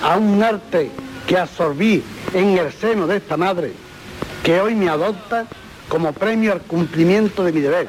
a 0.03 0.17
un 0.17 0.43
arte 0.43 0.91
que 1.27 1.39
absorbí 1.39 2.03
en 2.33 2.59
el 2.59 2.73
seno 2.73 3.07
de 3.07 3.19
esta 3.19 3.37
madre, 3.37 3.73
que 4.43 4.61
hoy 4.61 4.75
me 4.75 4.89
adopta 4.89 5.47
como 5.89 6.13
premio 6.13 6.53
al 6.53 6.63
cumplimiento 6.63 7.45
de 7.45 7.53
mi 7.53 7.61
deber, 7.61 7.89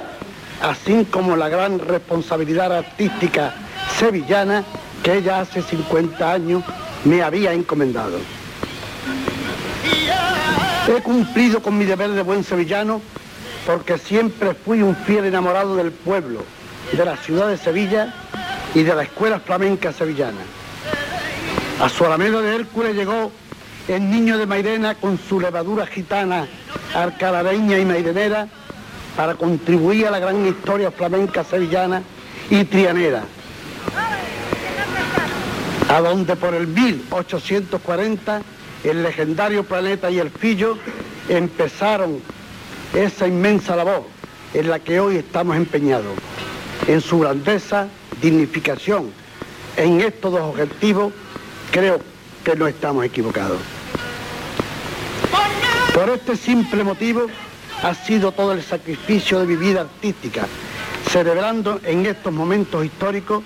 así 0.62 1.08
como 1.10 1.36
la 1.36 1.50
gran 1.50 1.80
responsabilidad 1.80 2.76
artística 2.76 3.56
sevillana 3.98 4.64
que 5.04 5.18
ella 5.18 5.42
hace 5.42 5.62
50 5.62 6.32
años 6.32 6.64
me 7.06 7.24
había 7.24 7.54
encomendado. 7.54 8.20
He 10.88 11.02
cumplido 11.02 11.62
con 11.62 11.78
mi 11.78 11.86
deber 11.86 12.12
de 12.12 12.22
buen 12.22 12.44
sevillano 12.44 13.02
porque 13.66 13.98
siempre 13.98 14.54
fui 14.54 14.82
un 14.82 14.96
fiel 14.96 15.26
enamorado 15.26 15.76
del 15.76 15.92
pueblo, 15.92 16.44
de 16.92 17.06
la 17.06 17.16
ciudad 17.18 17.48
de 17.48 17.58
Sevilla 17.58 18.14
y 18.74 18.84
de 18.84 18.96
la 18.96 19.04
escuela 19.04 19.40
flamenca 19.40 19.94
sevillana. 19.94 20.42
A 21.80 21.90
su 21.90 22.06
alameda 22.06 22.42
de 22.42 22.56
Hércules 22.56 22.96
llegó 22.96 23.32
el 23.88 24.10
niño 24.10 24.38
de 24.38 24.46
Mairena 24.46 24.96
con 24.96 25.18
su 25.18 25.40
levadura 25.40 25.86
gitana, 25.86 26.48
alcalareña 26.94 27.78
y 27.78 27.86
mairenera 27.86 28.48
para 29.16 29.36
contribuir 29.36 30.08
a 30.08 30.12
la 30.12 30.20
gran 30.20 30.46
historia 30.46 30.92
flamenca 30.92 31.44
sevillana 31.44 32.02
y 32.50 32.64
trianera. 32.66 33.24
A 35.90 36.02
donde 36.02 36.36
por 36.36 36.54
el 36.54 36.68
1840 36.68 38.42
el 38.84 39.04
legendario 39.04 39.64
planeta 39.64 40.10
y 40.10 40.20
el 40.20 40.30
Fillo 40.30 40.78
empezaron 41.30 42.20
esa 42.94 43.28
inmensa 43.28 43.76
labor 43.76 44.04
en 44.54 44.70
la 44.70 44.80
que 44.80 45.00
hoy 45.00 45.18
estamos 45.18 45.56
empeñados. 45.56 46.14
en 46.88 47.00
su 47.00 47.20
grandeza, 47.20 47.88
dignificación. 48.22 49.12
En 49.78 50.02
estos 50.02 50.32
dos 50.32 50.42
objetivos 50.42 51.14
creo 51.72 52.00
que 52.44 52.56
no 52.56 52.68
estamos 52.68 53.06
equivocados. 53.06 53.60
Por 55.94 56.10
este 56.10 56.36
simple 56.36 56.84
motivo 56.84 57.28
ha 57.84 57.94
sido 57.94 58.32
todo 58.32 58.54
el 58.54 58.64
sacrificio 58.64 59.40
de 59.40 59.46
mi 59.46 59.56
vida 59.56 59.82
artística, 59.82 60.48
celebrando 61.12 61.80
en 61.84 62.06
estos 62.06 62.34
momentos 62.34 62.84
históricos 62.84 63.44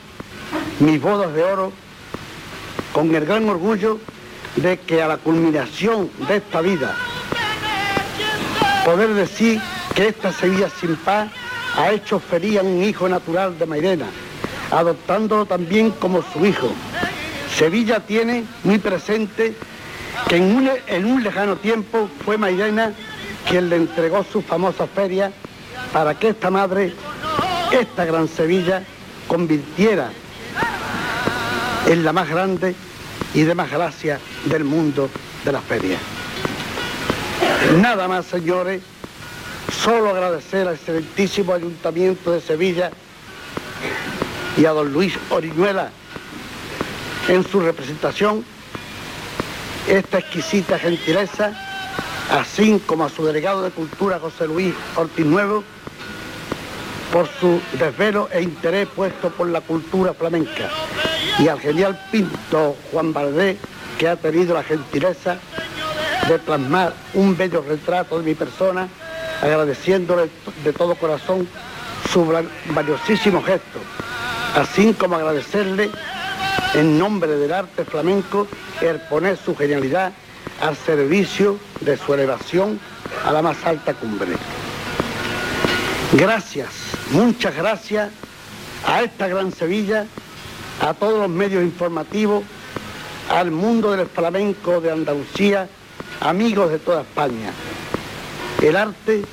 mis 0.80 1.02
bodas 1.02 1.34
de 1.34 1.44
oro 1.44 1.72
con 2.94 3.14
el 3.14 3.26
gran 3.26 3.50
orgullo 3.50 4.00
de 4.56 4.78
que 4.80 5.01
a 5.01 5.08
la 5.08 5.18
culminación 5.18 6.10
de 6.28 6.38
esta 6.38 6.62
vida 6.62 6.95
poder 8.86 9.14
decir 9.14 9.60
que 9.95 10.08
esta 10.08 10.32
Sevilla 10.32 10.70
sin 10.70 10.95
paz 10.97 11.30
ha 11.78 11.91
hecho 11.91 12.20
feliz 12.20 12.60
a 12.60 12.64
un 12.64 12.84
hijo 12.84 13.10
natural 13.10 13.58
de 13.58 13.66
Mairena, 13.66 14.06
adoptándolo 14.72 15.45
también 15.45 15.91
como 15.91 16.22
su 16.22 16.45
hijo. 16.45 16.70
Sevilla 17.53 17.99
tiene 17.99 18.45
muy 18.64 18.78
presente 18.78 19.56
que 20.28 20.38
en 20.38 20.56
un, 20.56 20.70
en 20.88 21.06
un 21.06 21.24
lejano 21.24 21.56
tiempo 21.58 22.10
fue 22.24 22.38
Mairena 22.38 22.93
quien 23.49 23.70
le 23.70 23.78
entregó 23.78 24.24
su 24.24 24.41
famosa 24.41 24.88
feria 24.88 25.32
para 25.91 26.14
que 26.18 26.30
esta 26.30 26.49
madre, 26.49 26.93
esta 27.72 28.06
gran 28.06 28.28
Sevilla, 28.28 28.84
convirtiera 29.28 30.12
en 31.88 32.03
la 32.03 32.14
más 32.14 32.30
grande 32.30 32.76
y 33.36 33.44
de 33.44 33.54
más 33.54 33.70
gracia 33.70 34.20
del 34.46 34.64
mundo 34.64 35.10
de 35.44 35.52
las 35.52 35.64
ferias. 35.64 36.00
Nada 37.80 38.08
más, 38.08 38.26
señores, 38.26 38.82
solo 39.84 40.10
agradecer 40.10 40.68
al 40.68 40.76
excelentísimo 40.76 41.54
Ayuntamiento 41.54 42.32
de 42.32 42.42
Sevilla 42.42 42.92
y 44.58 44.66
a 44.66 44.72
don 44.72 44.92
Luis 44.92 45.14
Oriñuela 45.30 45.92
en 47.28 47.44
su 47.44 47.60
representación 47.60 48.46
esta 49.88 50.20
exquisita 50.20 50.80
gentileza, 50.80 51.52
así 52.32 52.82
como 52.86 53.06
a 53.06 53.10
su 53.10 53.26
delegado 53.26 53.64
de 53.64 53.72
Cultura 53.72 54.20
José 54.20 54.48
Luis 54.48 54.74
Ortiz 54.96 55.26
Nuevo, 55.26 55.64
por 57.16 57.30
su 57.39 57.61
desvelo 57.80 58.28
e 58.30 58.41
interés 58.41 58.89
puesto 58.93 59.30
por 59.30 59.47
la 59.47 59.61
cultura 59.61 60.13
flamenca, 60.13 60.70
y 61.39 61.47
al 61.47 61.61
genial 61.61 61.97
pinto 62.11 62.76
Juan 62.91 63.13
Valdés, 63.13 63.55
que 63.97 64.09
ha 64.09 64.18
tenido 64.18 64.53
la 64.53 64.63
gentileza 64.63 65.38
de 66.28 66.39
plasmar 66.39 66.93
un 67.13 67.38
bello 67.38 67.63
retrato 67.66 68.20
de 68.20 68.26
mi 68.26 68.36
persona, 68.36 68.89
agradeciéndole 69.41 70.30
de 70.61 70.74
todo 70.74 70.95
corazón 70.95 71.47
su 72.11 72.26
valiosísimo 72.72 73.41
gesto, 73.41 73.80
así 74.53 74.93
como 74.93 75.16
agradecerle 75.16 75.91
en 76.74 76.99
nombre 76.99 77.38
del 77.38 77.53
arte 77.53 77.86
flamenco 77.86 78.45
el 78.82 78.99
poner 78.99 79.38
su 79.38 79.55
genialidad 79.55 80.11
al 80.59 80.76
servicio 80.76 81.59
de 81.80 81.95
su 81.95 82.13
elevación 82.13 82.78
a 83.24 83.32
la 83.32 83.41
más 83.41 83.55
alta 83.63 83.93
cumbre. 83.93 84.36
Gracias, 86.14 86.70
muchas 87.12 87.56
gracias 87.56 88.10
a 88.86 89.01
esta 89.01 89.28
gran 89.28 89.51
Sevilla, 89.51 90.06
a 90.80 90.93
todos 90.93 91.20
los 91.20 91.30
medios 91.30 91.64
informativos, 91.64 92.43
al 93.30 93.51
mundo 93.51 93.91
del 93.91 94.08
flamenco 94.08 94.80
de 94.80 94.91
Andalucía, 94.91 95.68
amigos 96.22 96.70
de 96.70 96.80
toda 96.80 97.01
España. 97.01 97.51
El 98.62 98.76
arte 98.76 99.24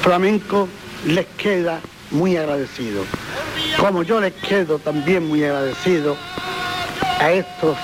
flamenco 0.00 0.68
les 1.06 1.26
queda 1.36 1.80
muy 2.12 2.36
agradecido. 2.36 3.04
Como 3.78 4.04
yo 4.04 4.20
les 4.20 4.32
quedo 4.34 4.78
también 4.78 5.26
muy 5.26 5.44
agradecido 5.44 6.16
a 7.18 7.32
estos 7.32 7.76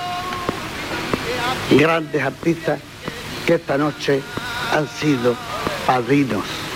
grandes 1.71 2.23
artistas 2.23 2.79
que 3.45 3.55
esta 3.55 3.77
noche 3.77 4.21
han 4.71 4.87
sido 4.87 5.35
padrinos. 5.85 6.68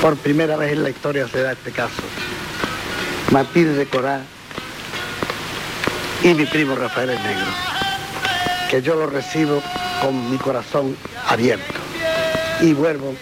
Por 0.00 0.16
primera 0.16 0.56
vez 0.56 0.72
en 0.72 0.84
la 0.84 0.90
historia 0.90 1.26
se 1.26 1.42
da 1.42 1.52
este 1.52 1.72
caso. 1.72 2.02
Matilde 3.32 3.86
Corá 3.86 4.22
y 6.22 6.34
mi 6.34 6.46
primo 6.46 6.76
Rafael 6.76 7.10
el 7.10 7.22
Negro, 7.22 7.46
que 8.70 8.80
yo 8.80 8.94
lo 8.94 9.06
recibo 9.06 9.60
con 10.00 10.30
mi 10.30 10.38
corazón 10.38 10.96
abierto. 11.26 11.74
Y 12.60 12.74
vuelvo, 12.74 13.14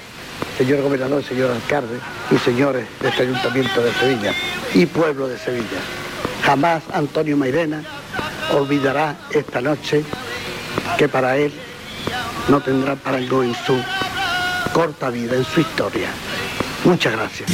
señor 0.58 0.82
gobernador, 0.82 1.24
señor 1.24 1.50
alcalde 1.50 1.98
y 2.30 2.38
señores 2.38 2.86
de 3.00 3.08
este 3.08 3.22
ayuntamiento 3.22 3.82
de 3.82 3.92
Sevilla 3.94 4.32
y 4.74 4.84
pueblo 4.84 5.28
de 5.28 5.38
Sevilla. 5.38 5.80
Jamás 6.44 6.82
Antonio 6.92 7.38
Mairena 7.38 7.82
olvidará 8.52 9.16
esta 9.30 9.62
noche 9.62 10.04
que 10.98 11.08
para 11.08 11.38
él 11.38 11.52
no 12.48 12.60
tendrá 12.60 12.96
parangón 12.96 13.46
en 13.46 13.54
su 13.66 13.82
corta 14.72 15.08
vida, 15.08 15.36
en 15.36 15.44
su 15.44 15.60
historia. 15.60 16.10
Muchas 16.86 17.14
gracias. 17.14 17.50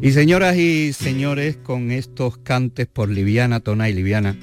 Y 0.00 0.12
señoras 0.12 0.56
y 0.56 0.94
señores, 0.94 1.58
con 1.58 1.90
estos 1.90 2.38
cantes 2.38 2.86
por 2.86 3.10
Liviana, 3.10 3.60
Tona 3.60 3.90
y 3.90 3.92
Liviana, 3.92 4.34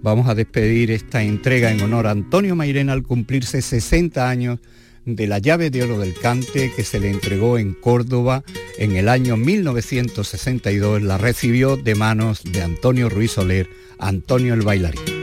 vamos 0.00 0.28
a 0.28 0.34
despedir 0.34 0.90
esta 0.90 1.22
entrega 1.22 1.70
en 1.70 1.82
honor 1.82 2.06
a 2.06 2.12
Antonio 2.12 2.56
Mairena 2.56 2.94
al 2.94 3.02
cumplirse 3.02 3.60
60 3.60 4.30
años 4.30 4.60
de 5.04 5.26
la 5.26 5.38
llave 5.38 5.68
de 5.68 5.82
oro 5.82 5.98
del 5.98 6.14
cante 6.14 6.72
que 6.74 6.84
se 6.84 6.98
le 6.98 7.10
entregó 7.10 7.58
en 7.58 7.74
Córdoba 7.74 8.44
en 8.78 8.96
el 8.96 9.10
año 9.10 9.36
1962. 9.36 11.02
La 11.02 11.18
recibió 11.18 11.76
de 11.76 11.94
manos 11.94 12.44
de 12.44 12.62
Antonio 12.62 13.10
Ruiz 13.10 13.32
Soler, 13.32 13.68
Antonio 13.98 14.54
el 14.54 14.62
bailarín. 14.62 15.17